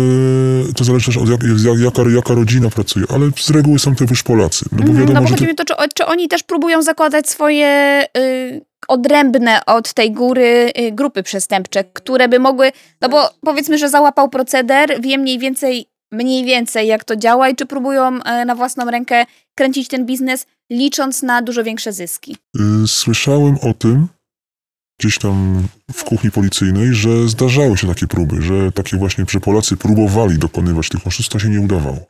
to 0.77 0.85
zależy 0.85 1.07
też 1.07 1.17
od 1.17 1.29
jak, 1.29 1.41
jak, 1.65 1.79
jaka, 1.79 2.03
jaka 2.11 2.35
rodzina 2.35 2.71
pracuje, 2.71 3.07
ale 3.15 3.31
z 3.37 3.51
reguły 3.51 3.79
są 3.79 3.97
to 3.97 4.05
już 4.11 4.23
Polacy. 4.23 4.65
No 4.73 4.79
bo 4.79 4.85
Mhm, 4.85 4.99
wiadomo, 5.01 5.15
no 5.15 5.21
bo 5.21 5.27
że 5.27 5.33
chodzi 5.35 5.45
to, 5.45 5.51
mi 5.51 5.55
to, 5.57 5.65
czy, 5.65 5.75
czy 5.95 6.07
oni 6.07 6.29
też 6.29 6.43
próbują 6.43 6.83
zakładać 6.83 7.29
swoje 7.29 8.03
y, 8.19 8.65
odrębne 8.89 9.65
od 9.67 9.95
tej 9.95 10.13
góry 10.13 10.73
y, 10.79 10.93
grupy 10.93 11.23
przestępcze, 11.23 11.85
które 11.85 12.29
by 12.29 12.39
mogły, 12.39 12.73
no 13.01 13.09
bo 13.09 13.31
powiedzmy, 13.41 13.79
że 13.79 13.89
załapał 13.89 14.29
proceder, 14.29 15.01
wie 15.01 15.19
mniej 15.19 15.39
więcej, 15.39 15.87
mniej 16.13 16.45
więcej 16.45 16.87
jak 16.89 17.05
to 17.05 17.17
działa 17.17 17.49
i 17.49 17.57
czy 17.57 17.67
próbują 17.67 18.17
y, 18.17 18.45
na 18.45 18.55
własną 18.55 18.91
rękę 18.91 19.25
kręcić 19.55 19.89
ten 19.89 20.07
biznes, 20.07 20.47
licząc 20.71 21.23
na 21.23 21.43
dużo 21.43 21.65
większe 21.65 21.93
zyski. 21.93 22.37
y, 22.85 22.89
słyszałem 22.89 23.57
o 23.63 23.75
tym 23.75 24.09
gdzieś 25.01 25.19
tam 25.19 25.67
w 25.93 26.05
kuchni 26.05 26.31
policyjnej, 26.31 26.95
że 26.95 27.29
zdarzały 27.29 27.77
się 27.79 27.87
takie 27.87 28.07
próby, 28.07 28.43
że 28.43 28.73
takie 28.73 28.97
właśnie, 28.97 29.25
że 29.31 29.41
Polacy 29.41 29.77
próbowali 29.77 30.39
dokonywać 30.39 30.89
tych 30.89 31.07
oszustw, 31.07 31.33
to 31.33 31.39
się 31.39 31.49
nie 31.49 31.61
udawało. 31.61 32.07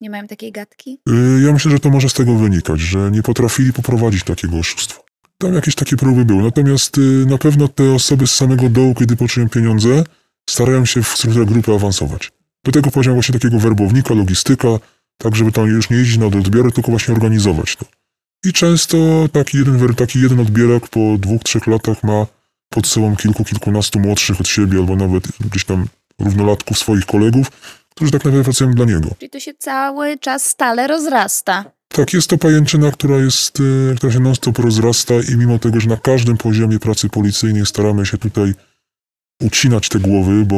Nie 0.00 0.10
mają 0.10 0.26
takiej 0.26 0.52
gadki? 0.52 1.00
Y, 1.08 1.42
Ja 1.46 1.52
myślę, 1.52 1.70
że 1.70 1.78
to 1.80 1.90
może 1.90 2.08
z 2.08 2.14
tego 2.14 2.34
wynikać, 2.34 2.80
że 2.80 3.10
nie 3.10 3.22
potrafili 3.22 3.72
poprowadzić 3.72 4.24
takiego 4.24 4.56
oszustwa. 4.58 5.02
Tam 5.38 5.54
jakieś 5.54 5.74
takie 5.74 5.96
próby 5.96 6.24
były. 6.24 6.42
Natomiast 6.42 6.98
y, 6.98 7.00
na 7.26 7.38
pewno 7.38 7.68
te 7.68 7.94
osoby 7.94 8.26
z 8.26 8.34
samego 8.34 8.68
dołu, 8.68 8.94
kiedy 8.94 9.16
poczują 9.16 9.48
pieniądze, 9.48 10.04
starają 10.50 10.84
się 10.84 11.02
w 11.02 11.08
strukturze 11.08 11.46
grupy 11.46 11.72
awansować. 11.74 12.32
Do 12.64 12.72
tego 12.72 12.90
poziom 12.90 13.14
właśnie 13.14 13.32
takiego 13.32 13.58
werbownika, 13.58 14.14
logistyka, 14.14 14.68
tak 15.18 15.36
żeby 15.36 15.52
tam 15.52 15.66
już 15.66 15.90
nie 15.90 15.96
jeździć 15.96 16.18
na 16.18 16.26
odbiory, 16.26 16.72
tylko 16.72 16.90
właśnie 16.90 17.14
organizować 17.14 17.76
to. 17.76 17.86
I 18.44 18.52
często 18.52 19.28
taki 19.32 19.58
jeden, 19.58 19.94
taki 19.94 20.20
jeden 20.20 20.40
odbierak 20.40 20.88
po 20.88 21.00
dwóch, 21.18 21.42
trzech 21.42 21.66
latach 21.66 22.02
ma 22.02 22.26
pod 22.68 22.86
sobą 22.86 23.16
kilku, 23.16 23.44
kilkunastu 23.44 24.00
młodszych 24.00 24.40
od 24.40 24.48
siebie, 24.48 24.78
albo 24.78 24.96
nawet 24.96 25.24
gdzieś 25.40 25.64
tam 25.64 25.86
równolatków 26.18 26.78
swoich 26.78 27.06
kolegów, 27.06 27.50
którzy 27.94 28.10
tak 28.10 28.24
naprawdę 28.24 28.44
pracują 28.44 28.70
dla 28.70 28.84
niego. 28.84 29.08
Czyli 29.18 29.30
to 29.30 29.40
się 29.40 29.54
cały 29.54 30.18
czas 30.18 30.46
stale 30.46 30.86
rozrasta. 30.86 31.64
Tak, 31.88 32.12
jest 32.12 32.30
to 32.30 32.38
pajęczyna, 32.38 32.90
która, 32.90 33.16
jest, 33.16 33.58
e, 33.92 33.94
która 33.94 34.12
się 34.12 34.20
non-stop 34.20 34.58
rozrasta 34.58 35.14
i 35.32 35.36
mimo 35.36 35.58
tego, 35.58 35.80
że 35.80 35.88
na 35.88 35.96
każdym 35.96 36.36
poziomie 36.36 36.78
pracy 36.78 37.08
policyjnej 37.08 37.66
staramy 37.66 38.06
się 38.06 38.18
tutaj 38.18 38.54
ucinać 39.42 39.88
te 39.88 39.98
głowy, 39.98 40.44
bo 40.44 40.56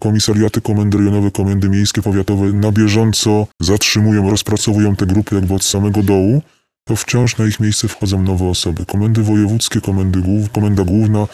komisariaty, 0.00 0.60
komendy 0.60 0.98
rejonowe, 0.98 1.30
komendy 1.30 1.68
miejskie, 1.68 2.02
powiatowe 2.02 2.52
na 2.52 2.72
bieżąco 2.72 3.46
zatrzymują, 3.60 4.30
rozpracowują 4.30 4.96
te 4.96 5.06
grupy 5.06 5.34
jakby 5.34 5.54
od 5.54 5.64
samego 5.64 6.02
dołu, 6.02 6.42
to 6.84 6.96
wciąż 6.96 7.38
na 7.38 7.46
ich 7.46 7.60
miejsce 7.60 7.88
wchodzą 7.88 8.22
nowe 8.22 8.48
osoby. 8.48 8.86
Komendy 8.86 9.22
wojewódzkie, 9.22 9.80
komendy 9.80 10.20
głów, 10.20 10.50
komenda 10.50 10.84
główna, 10.84 11.26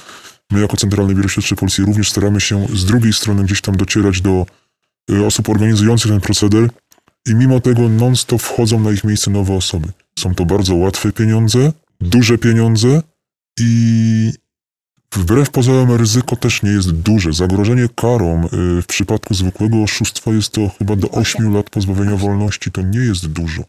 my 0.52 0.60
jako 0.60 0.76
Centralne 0.76 1.14
Biuro 1.14 1.28
Śledcze 1.28 1.56
Policji 1.56 1.84
również 1.84 2.10
staramy 2.10 2.40
się 2.40 2.66
z 2.75 2.84
drugiej 2.84 3.12
strony 3.12 3.44
gdzieś 3.44 3.60
tam 3.60 3.76
docierać 3.76 4.20
do 4.20 4.46
e, 5.12 5.26
osób 5.26 5.48
organizujących 5.48 6.10
ten 6.10 6.20
proceder, 6.20 6.68
i 7.28 7.34
mimo 7.34 7.60
tego 7.60 7.88
non-stop 7.88 8.42
wchodzą 8.42 8.80
na 8.80 8.90
ich 8.90 9.04
miejsce 9.04 9.30
nowe 9.30 9.54
osoby. 9.54 9.88
Są 10.18 10.34
to 10.34 10.44
bardzo 10.44 10.75
łatwe 10.75 11.12
pieniądze, 11.12 11.72
duże 12.00 12.38
pieniądze 12.38 13.02
i 13.60 14.32
wbrew 15.14 15.50
pozorom 15.50 15.92
ryzyko 15.92 16.36
też 16.36 16.62
nie 16.62 16.70
jest 16.70 16.90
duże. 16.90 17.32
Zagrożenie 17.32 17.88
karą 17.96 18.44
y, 18.44 18.82
w 18.82 18.86
przypadku 18.86 19.34
zwykłego 19.34 19.82
oszustwa 19.82 20.30
jest 20.30 20.52
to 20.52 20.68
chyba 20.78 20.96
do 20.96 21.10
8 21.10 21.54
lat 21.54 21.70
pozbawienia 21.70 22.16
wolności. 22.16 22.70
To 22.70 22.82
nie 22.82 23.00
jest 23.00 23.26
dużo. 23.26 23.62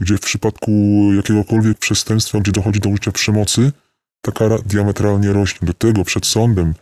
Gdzie 0.00 0.16
w 0.16 0.20
przypadku 0.20 0.72
jakiegokolwiek 1.16 1.78
przestępstwa, 1.78 2.40
gdzie 2.40 2.52
dochodzi 2.52 2.80
do 2.80 2.88
użycia 2.88 3.12
przemocy, 3.12 3.72
ta 4.20 4.32
kara 4.32 4.58
diametralnie 4.58 5.32
rośnie. 5.32 5.66
Do 5.66 5.74
tego 5.74 6.04
przed 6.04 6.26
sądem 6.26 6.74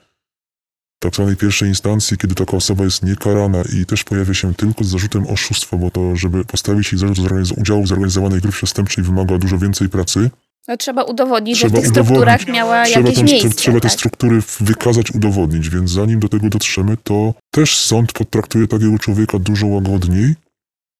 tak 0.98 1.14
zwanej 1.14 1.36
pierwszej 1.36 1.68
instancji, 1.68 2.18
kiedy 2.18 2.34
taka 2.34 2.56
osoba 2.56 2.84
jest 2.84 3.02
niekarana 3.02 3.62
i 3.80 3.86
też 3.86 4.04
pojawia 4.04 4.34
się 4.34 4.54
tylko 4.54 4.84
z 4.84 4.88
zarzutem 4.88 5.26
oszustwa, 5.26 5.76
bo 5.76 5.90
to, 5.90 6.16
żeby 6.16 6.44
postawić 6.44 6.92
jej 6.92 6.98
zarzut 6.98 7.18
zorganiz- 7.18 7.60
udziału 7.60 7.82
w 7.82 7.86
zorganizowanej 7.86 8.40
grupie 8.40 8.56
przestępczej 8.56 9.04
wymaga 9.04 9.38
dużo 9.38 9.58
więcej 9.58 9.88
pracy. 9.88 10.30
No, 10.68 10.76
trzeba 10.76 11.02
udowodnić, 11.02 11.58
Trzeba 11.58 11.76
że 11.76 11.76
w 11.76 11.80
tych 11.82 11.90
strukturach 11.90 12.48
miała 12.48 12.84
Trzeba, 12.84 13.00
jakieś 13.08 13.18
tą, 13.18 13.24
miejsce. 13.24 13.50
trzeba 13.50 13.80
te 13.80 13.88
tak? 13.88 13.92
struktury 13.92 14.42
wykazać, 14.60 15.10
udowodnić, 15.10 15.68
więc 15.68 15.90
zanim 15.90 16.20
do 16.20 16.28
tego 16.28 16.48
dotrzemy, 16.48 16.96
to 16.96 17.34
też 17.50 17.78
sąd 17.78 18.12
potraktuje 18.12 18.66
takiego 18.66 18.98
człowieka 18.98 19.38
dużo 19.38 19.66
łagodniej 19.66 20.34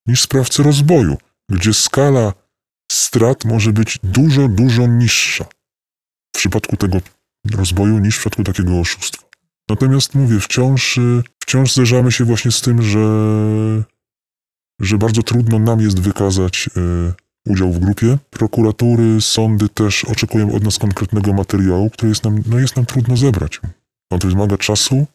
niż 0.07 0.21
sprawcę 0.21 0.63
rozboju, 0.63 1.17
gdzie 1.49 1.73
skala 1.73 2.33
strat 2.91 3.45
może 3.45 3.73
być 3.73 3.99
dużo, 4.03 4.47
dużo 4.47 4.87
niższa 4.87 5.45
w 6.35 6.37
przypadku 6.37 6.77
tego 6.77 6.97
rozboju 7.57 7.99
niż 7.99 8.15
w 8.15 8.19
przypadku 8.19 8.43
takiego 8.43 8.79
oszustwa. 8.79 9.25
Natomiast 9.69 10.15
mówię, 10.15 10.39
wciąż, 10.39 10.97
y, 10.97 11.23
wciąż 11.39 11.73
zderzamy 11.73 12.11
się 12.11 12.25
właśnie 12.25 12.51
z 12.51 12.61
tym, 12.61 12.81
że, 12.81 13.05
że 14.81 14.97
bardzo 14.97 15.23
trudno 15.23 15.59
nam 15.59 15.81
jest 15.81 15.99
wykazać 15.99 16.69
y, 16.77 17.24
udział 17.45 17.71
w 17.71 17.79
grupie. 17.79 18.17
Prokuratury, 18.29 19.21
sądy 19.21 19.69
też 19.69 20.05
oczekują 20.05 20.53
od 20.53 20.63
nas 20.63 20.77
konkretnego 20.77 21.33
materiału, 21.33 21.89
który 21.89 22.09
jest 22.09 22.23
nam, 22.23 22.43
no 22.45 22.59
jest 22.59 22.75
nam 22.75 22.85
trudno 22.85 23.17
zebrać. 23.17 23.61
On 24.09 24.19
to 24.19 24.27
wymaga 24.27 24.57
czasu 24.57 25.05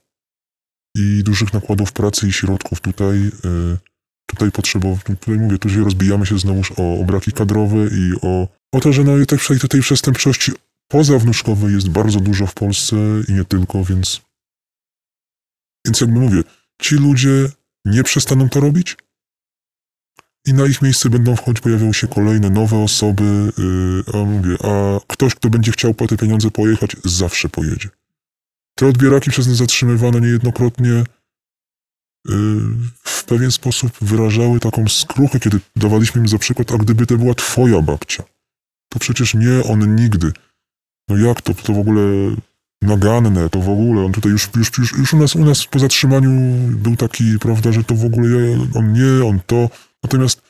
i 0.97 1.23
dużych 1.25 1.53
nakładów 1.53 1.93
pracy 1.93 2.29
i 2.29 2.33
środków. 2.33 2.81
Tutaj, 2.81 3.17
y, 3.45 3.79
tutaj 4.27 4.53
potrzebowo, 4.53 5.03
tutaj 5.05 5.39
mówię, 5.39 5.59
tu 5.59 5.71
się 5.71 5.85
rozbijamy 5.85 6.27
się 6.27 6.39
znowuż 6.39 6.73
o, 6.77 7.01
o 7.01 7.05
braki 7.05 7.33
kadrowe 7.33 7.77
i 7.87 8.13
o, 8.23 8.49
o 8.73 8.81
to, 8.81 8.93
że 8.93 9.05
no 9.05 9.19
i 9.19 9.27
tej, 9.27 9.39
tej, 9.71 9.81
przestępczości 9.81 10.53
pozawnuczkowej 10.89 11.75
jest 11.75 11.89
bardzo 11.89 12.21
dużo 12.21 12.47
w 12.47 12.55
Polsce 12.55 12.97
i 13.29 13.33
nie 13.33 13.45
tylko, 13.45 13.85
więc 13.85 14.21
więc 15.87 16.01
jakby 16.01 16.21
mówię, 16.21 16.43
ci 16.83 16.95
ludzie 16.95 17.49
nie 17.85 18.03
przestaną 18.03 18.49
to 18.49 18.61
robić 18.61 18.97
i 20.47 20.55
na 20.55 20.67
ich 20.67 20.83
miejsce 20.83 21.11
będą 21.11 21.37
wchodzić, 21.37 21.61
pojawią 21.61 21.93
się 21.93 22.09
kolejne 22.09 22.51
nowe 22.51 22.77
osoby, 22.77 23.53
yy, 23.59 24.21
a 24.21 24.25
mówię, 24.25 24.57
a 24.65 25.01
ktoś, 25.07 25.35
kto 25.35 25.51
będzie 25.51 25.73
chciał 25.73 25.95
po 25.95 26.07
te 26.07 26.17
pieniądze 26.17 26.51
pojechać, 26.51 26.97
zawsze 27.05 27.49
pojedzie. 27.49 27.89
Te 28.75 28.87
odbieraki 28.87 29.31
przez 29.31 29.47
nas 29.47 29.57
zatrzymywane 29.57 30.21
niejednokrotnie 30.21 30.89
yy, 30.89 31.05
w 33.05 33.25
pewien 33.25 33.53
sposób 33.53 33.93
wyrażały 34.01 34.61
taką 34.61 34.89
skruchę, 34.89 35.41
kiedy 35.41 35.61
dawaliśmy 35.77 36.21
im 36.21 36.29
za 36.29 36.39
przykład, 36.39 36.73
a 36.73 36.79
gdyby 36.79 37.07
to 37.07 37.17
była 37.17 37.35
twoja 37.35 37.83
babcia, 37.83 38.23
to 38.89 38.99
przecież 38.99 39.35
nie, 39.35 39.65
on 39.65 39.97
nigdy. 39.97 40.33
No 41.09 41.17
jak 41.17 41.43
to, 41.43 41.55
to 41.55 41.73
w 41.73 41.79
ogóle 41.79 42.03
naganne, 42.83 43.51
to 43.51 43.61
w 43.61 43.69
ogóle, 43.69 44.05
on 44.05 44.13
tutaj 44.13 44.33
już, 44.33 44.49
już, 44.57 44.79
już, 44.79 44.93
już 44.93 45.13
u, 45.13 45.17
nas, 45.17 45.37
u 45.37 45.45
nas 45.45 45.67
po 45.67 45.79
zatrzymaniu 45.79 46.31
był 46.69 46.97
taki, 46.97 47.39
prawda, 47.39 47.73
że 47.73 47.85
to 47.85 47.95
w 47.95 48.05
ogóle 48.05 48.29
on 48.75 48.93
nie, 48.93 49.27
on 49.27 49.41
to. 49.47 49.69
Natomiast 50.03 50.43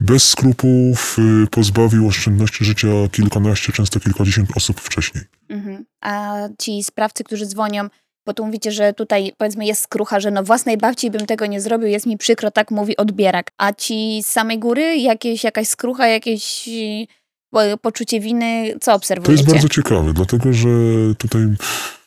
bez 0.00 0.28
skrupułów 0.28 1.16
y, 1.44 1.46
pozbawił 1.50 2.06
oszczędności 2.08 2.64
życia 2.64 2.88
kilkanaście, 3.12 3.72
często 3.72 4.00
kilkadziesiąt 4.00 4.56
osób 4.56 4.80
wcześniej. 4.80 5.24
Mhm. 5.48 5.84
A 6.00 6.34
ci 6.58 6.84
sprawcy, 6.84 7.24
którzy 7.24 7.46
dzwonią, 7.46 7.88
bo 8.26 8.34
tu 8.34 8.46
mówicie, 8.46 8.72
że 8.72 8.92
tutaj 8.92 9.32
powiedzmy 9.38 9.66
jest 9.66 9.82
skrucha, 9.82 10.20
że 10.20 10.30
no 10.30 10.42
własnej 10.42 10.78
babci 10.78 11.10
bym 11.10 11.26
tego 11.26 11.46
nie 11.46 11.60
zrobił, 11.60 11.88
jest 11.88 12.06
mi 12.06 12.18
przykro, 12.18 12.50
tak 12.50 12.70
mówi 12.70 12.96
odbierak. 12.96 13.50
A 13.58 13.72
ci 13.72 14.22
z 14.22 14.26
samej 14.26 14.58
góry, 14.58 14.96
jakieś, 14.96 15.44
jakaś 15.44 15.68
skrucha, 15.68 16.06
jakieś 16.06 16.68
po- 17.50 17.78
poczucie 17.82 18.20
winy, 18.20 18.74
co 18.80 18.90
To 18.90 18.94
obserwujecie? 18.94 19.42
jest 19.42 19.52
bardzo 19.52 19.68
ciekawe, 19.68 20.12
dlatego 20.12 20.52
że 20.52 20.68
tutaj 21.18 21.42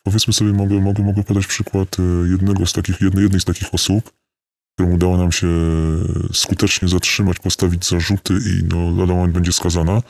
powiedzmy 0.04 0.34
sobie, 0.34 0.54
mogę, 0.54 0.76
mogę, 0.76 1.04
mogę 1.04 1.24
podać 1.24 1.48
przykład 1.48 2.00
y, 2.00 2.02
jednego 2.32 2.66
z 2.66 2.74
takich, 2.74 3.02
jednej, 3.02 3.24
jednej 3.24 3.42
z 3.42 3.46
takich 3.46 3.74
osób, 3.74 4.12
którą 4.78 4.92
udało 4.94 5.18
nam 5.18 5.32
się 5.32 5.48
skutecznie 6.34 6.88
zatrzymać, 6.88 7.40
postawić 7.40 7.86
zarzuty 7.90 8.34
i 8.34 8.64
no, 8.64 8.92
lada 8.92 9.14
moment 9.14 9.34
będzie 9.34 9.54
skazana. 9.54 10.02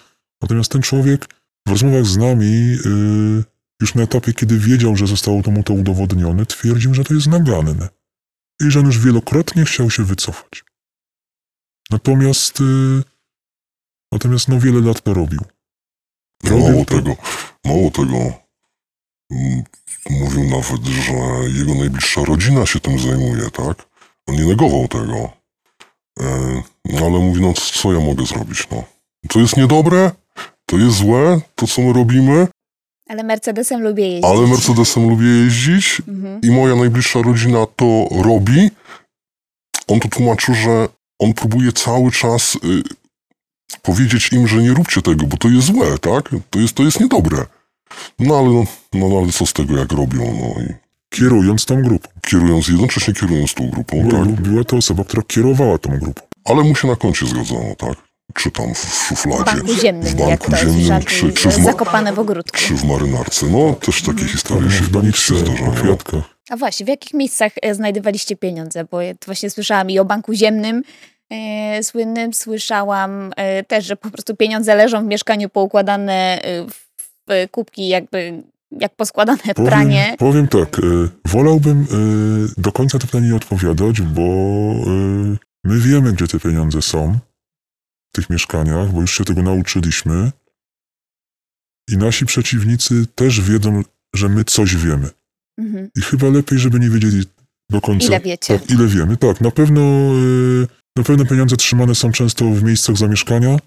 Natomiast 0.42 0.72
ten 0.72 0.82
człowiek 0.82 1.26
w 1.68 1.70
rozmowach 1.70 2.06
z 2.06 2.18
nami 2.18 2.46
y, 2.46 3.44
już 3.82 3.96
na 3.96 4.04
etapie, 4.04 4.34
kiedy 4.34 4.58
wiedział, 4.60 4.96
że 4.96 5.08
zostało 5.08 5.42
to 5.44 5.52
mu 5.52 5.64
to 5.64 5.74
udowodnione, 5.74 6.46
twierdził, 6.46 6.94
że 6.94 7.04
to 7.04 7.14
jest 7.14 7.28
naganne 7.28 7.90
i 8.62 8.72
że 8.72 8.80
on 8.80 8.86
już 8.86 9.00
wielokrotnie 9.00 9.66
chciał 9.66 9.90
się 9.90 10.04
wycofać. 10.04 10.64
Natomiast, 11.92 12.62
y, 12.62 13.04
natomiast 14.12 14.48
no 14.48 14.60
wiele 14.60 14.82
lat 14.82 15.02
to 15.02 15.14
robił. 15.14 15.40
Robił 16.44 16.70
Mało 16.70 16.86
to- 16.86 16.96
tego, 16.96 17.16
mało 17.66 17.92
tego. 17.92 18.18
Mm, 19.32 19.64
Mówił 20.10 20.44
nawet, 20.44 20.86
że 20.86 21.14
jego 21.60 21.76
najbliższa 21.76 22.24
rodzina 22.26 22.66
się 22.66 22.80
tym 22.80 23.00
zajmuje, 23.00 23.52
tak? 23.52 23.97
Nie 24.28 24.46
negował 24.46 24.88
tego. 24.88 25.30
No 26.86 27.00
ale 27.06 27.20
mówi, 27.20 27.42
no 27.42 27.54
co 27.54 27.94
ja 27.94 28.00
mogę 28.00 28.26
zrobić, 28.26 28.68
no. 28.72 28.84
To 29.30 29.40
jest 29.40 29.58
niedobre, 29.58 30.12
to 30.66 30.78
jest 30.78 30.96
złe, 30.98 31.40
to 31.56 31.68
co 31.68 31.82
my 31.82 31.94
robimy, 31.94 32.48
Ale 33.10 33.24
Mercedesem 33.24 33.82
lubię 33.82 34.08
jeździć. 34.08 34.26
ale 34.26 34.48
Mercedesem 34.48 35.10
lubię 35.10 35.26
jeździć 35.28 36.02
Mhm. 36.08 36.42
i 36.42 36.52
moja 36.52 36.76
najbliższa 36.76 37.22
rodzina 37.22 37.66
to 37.76 38.08
robi. 38.24 38.70
On 39.88 40.00
to 40.00 40.08
tłumaczył, 40.08 40.56
że 40.56 40.88
on 41.20 41.34
próbuje 41.34 41.72
cały 41.72 42.12
czas 42.12 42.56
y, 42.56 42.60
powiedzieć 43.82 44.32
im, 44.34 44.48
że 44.48 44.58
nie 44.64 44.70
róbcie 44.74 45.02
tego, 45.02 45.26
bo 45.26 45.38
to 45.38 45.48
jest 45.50 45.68
złe, 45.68 45.98
tak? 45.98 46.30
To 46.50 46.60
jest, 46.60 46.74
to 46.74 46.84
jest 46.84 47.00
niedobre. 47.00 47.46
No 48.20 48.38
ale, 48.38 48.50
no, 48.50 48.64
no 48.94 49.18
ale 49.20 49.32
co 49.32 49.46
z 49.46 49.54
tego, 49.54 49.78
jak 49.78 49.92
robią, 49.92 50.20
no 50.42 50.64
i 50.64 50.74
Kierując 51.18 51.66
tą 51.66 51.82
grupą. 51.82 52.10
kierując, 52.28 52.68
jednocześnie 52.68 53.14
kierując 53.14 53.54
tą 53.54 53.70
grupą, 53.70 54.04
Była, 54.04 54.26
tak? 54.26 54.32
była 54.42 54.64
to 54.64 54.78
osoba, 54.78 55.04
która 55.04 55.24
kierowała 55.28 55.78
tą 55.78 55.98
grupą. 56.00 56.22
Ale 56.46 56.64
mu 56.64 56.76
się 56.76 56.88
na 56.88 56.96
koncie 56.96 57.26
zgadzało, 57.26 57.76
tak? 57.78 57.94
Czy 58.34 58.52
tam 58.52 58.74
w 58.74 58.78
W 58.78 59.08
szufladzie, 59.08 59.44
banku 59.44 59.74
ziemnym, 59.82 60.14
w 60.14 60.16
banku 60.16 60.56
ziemnym, 60.56 61.02
czy, 61.02 61.34
czy, 61.34 61.50
w 61.50 61.54
zakopane 61.54 62.14
w 62.14 62.20
ogródku. 62.20 62.58
czy 62.58 62.74
w 62.74 62.84
marynarce. 62.84 63.46
No, 63.46 63.74
też 63.74 64.02
takie 64.02 64.26
historie 64.26 64.72
się, 64.72 64.84
w 64.84 65.18
się 65.18 65.36
zdarzają. 65.36 65.72
kwiatkach. 65.72 66.24
A 66.50 66.58
właśnie, 66.58 66.86
w 66.86 66.90
jakich 66.90 67.14
miejscach 67.14 67.52
e, 67.62 67.76
znajdowaliście 67.76 68.36
pieniądze? 68.36 68.86
Bo 68.92 69.02
ja 69.02 69.14
właśnie 69.26 69.50
słyszałam 69.50 69.90
i 69.90 70.00
o 70.00 70.06
banku 70.06 70.34
ziemnym 70.34 70.84
e, 71.30 71.84
słynnym, 71.84 72.34
słyszałam 72.34 73.32
e, 73.36 73.64
też, 73.64 73.86
że 73.86 73.96
po 73.96 74.12
prostu 74.12 74.36
pieniądze 74.36 74.76
leżą 74.76 75.04
w 75.04 75.08
mieszkaniu 75.08 75.50
poukładane 75.50 76.42
e, 76.42 76.64
w, 76.64 76.88
w 77.30 77.50
kubki 77.52 77.88
jakby 77.88 78.44
jak 78.72 78.96
poskładane 78.96 79.38
Powiem, 79.56 79.72
pranie. 79.72 80.16
powiem 80.20 80.48
tak, 80.48 80.80
e, 80.80 80.82
wolałbym 81.26 81.82
e, 81.82 82.62
do 82.62 82.72
końca 82.72 83.00
to 83.00 83.08
pytanie 83.08 83.28
nie 83.28 83.36
odpowiadać, 83.36 84.02
bo 84.02 84.22
e, 84.22 85.38
my 85.64 85.80
wiemy, 85.80 86.14
gdzie 86.14 86.28
te 86.28 86.40
pieniądze 86.40 86.82
są 86.82 87.20
w 88.10 88.16
tych 88.16 88.30
mieszkaniach, 88.30 88.92
bo 88.92 89.02
już 89.02 89.18
się 89.18 89.26
tego 89.26 89.42
nauczyliśmy. 89.42 90.32
I 91.90 91.98
nasi 91.98 92.26
przeciwnicy 92.26 93.06
też 93.16 93.42
wiedzą, 93.42 93.84
że 94.16 94.30
my 94.30 94.44
coś 94.44 94.76
wiemy. 94.76 95.10
Mhm. 95.60 95.90
I 95.96 96.02
chyba 96.02 96.30
lepiej, 96.30 96.60
żeby 96.60 96.80
nie 96.80 96.90
wiedzieli 96.90 97.24
do 97.72 97.82
końca. 97.82 98.08
Ile 98.08 98.20
wiecie? 98.20 98.60
Tak, 98.60 98.70
ile 98.70 98.88
wiemy. 98.88 99.18
Tak, 99.18 99.42
na 99.42 99.52
pewno, 99.52 100.12
na 100.98 101.04
pewno 101.04 101.26
pieniądze 101.26 101.58
trzymane 101.58 101.96
są 101.96 102.12
często 102.12 102.46
w 102.46 102.64
miejscach 102.64 102.98
zamieszkania, 102.98 103.58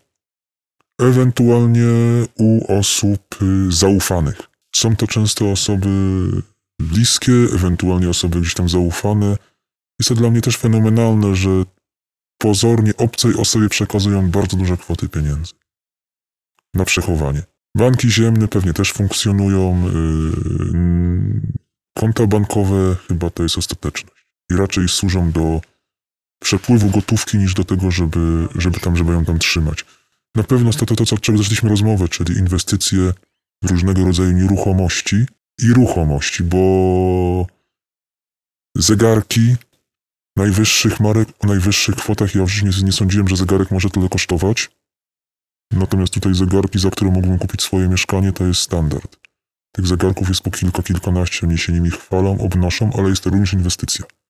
ewentualnie 1.00 1.88
u 2.38 2.78
osób 2.78 3.20
e, 3.42 3.72
zaufanych. 3.72 4.49
Są 4.80 4.96
to 4.96 5.06
często 5.06 5.50
osoby 5.50 5.88
bliskie, 6.80 7.32
ewentualnie 7.32 8.10
osoby 8.10 8.40
gdzieś 8.40 8.54
tam 8.54 8.68
zaufane. 8.68 9.36
Jest 9.98 10.08
to 10.08 10.14
dla 10.14 10.30
mnie 10.30 10.40
też 10.40 10.56
fenomenalne, 10.56 11.36
że 11.36 11.50
pozornie 12.38 12.96
obcej 12.96 13.34
osobie 13.34 13.68
przekazują 13.68 14.30
bardzo 14.30 14.56
duże 14.56 14.76
kwoty 14.76 15.08
pieniędzy 15.08 15.52
na 16.74 16.84
przechowanie. 16.84 17.42
Banki 17.76 18.10
ziemne 18.10 18.48
pewnie 18.48 18.72
też 18.72 18.92
funkcjonują. 18.92 19.90
Yy, 19.92 21.40
konta 21.98 22.26
bankowe 22.26 22.96
chyba 23.08 23.30
to 23.30 23.42
jest 23.42 23.58
ostateczność. 23.58 24.16
I 24.50 24.54
raczej 24.54 24.88
służą 24.88 25.30
do 25.30 25.60
przepływu 26.42 26.90
gotówki 26.90 27.38
niż 27.38 27.54
do 27.54 27.64
tego, 27.64 27.90
żeby, 27.90 28.48
żeby 28.54 28.80
tam, 28.80 28.96
żeby 28.96 29.12
ją 29.12 29.24
tam 29.24 29.38
trzymać. 29.38 29.84
Na 30.34 30.42
pewno 30.42 30.72
to, 30.72 30.86
to, 30.86 30.96
to, 30.96 31.14
od 31.14 31.20
czego 31.20 31.38
zaczęliśmy 31.38 31.70
rozmowę, 31.70 32.08
czyli 32.08 32.38
inwestycje 32.38 33.12
różnego 33.64 34.04
rodzaju 34.04 34.32
nieruchomości 34.32 35.26
i 35.62 35.72
ruchomości, 35.72 36.42
bo 36.44 37.46
zegarki 38.76 39.56
najwyższych 40.36 41.00
marek 41.00 41.28
o 41.40 41.46
najwyższych 41.46 41.94
kwotach, 41.94 42.34
ja 42.34 42.44
w 42.44 42.48
życiu 42.48 42.66
nie, 42.66 42.84
nie 42.86 42.92
sądziłem, 42.92 43.28
że 43.28 43.36
zegarek 43.36 43.70
może 43.70 43.90
tyle 43.90 44.08
kosztować. 44.08 44.70
Natomiast 45.72 46.12
tutaj 46.12 46.34
zegarki, 46.34 46.78
za 46.78 46.90
które 46.90 47.10
mógłbym 47.10 47.38
kupić 47.38 47.62
swoje 47.62 47.88
mieszkanie, 47.88 48.32
to 48.32 48.46
jest 48.46 48.60
standard. 48.60 49.16
Tych 49.72 49.86
zegarków 49.86 50.28
jest 50.28 50.42
po 50.42 50.50
kilka, 50.50 50.82
kilkanaście, 50.82 51.46
oni 51.46 51.58
się 51.58 51.72
nimi 51.72 51.90
chwalą, 51.90 52.38
obnoszą, 52.38 52.90
ale 52.98 53.08
jest 53.08 53.24
to 53.24 53.30
również 53.30 53.52
inwestycja. 53.52 54.04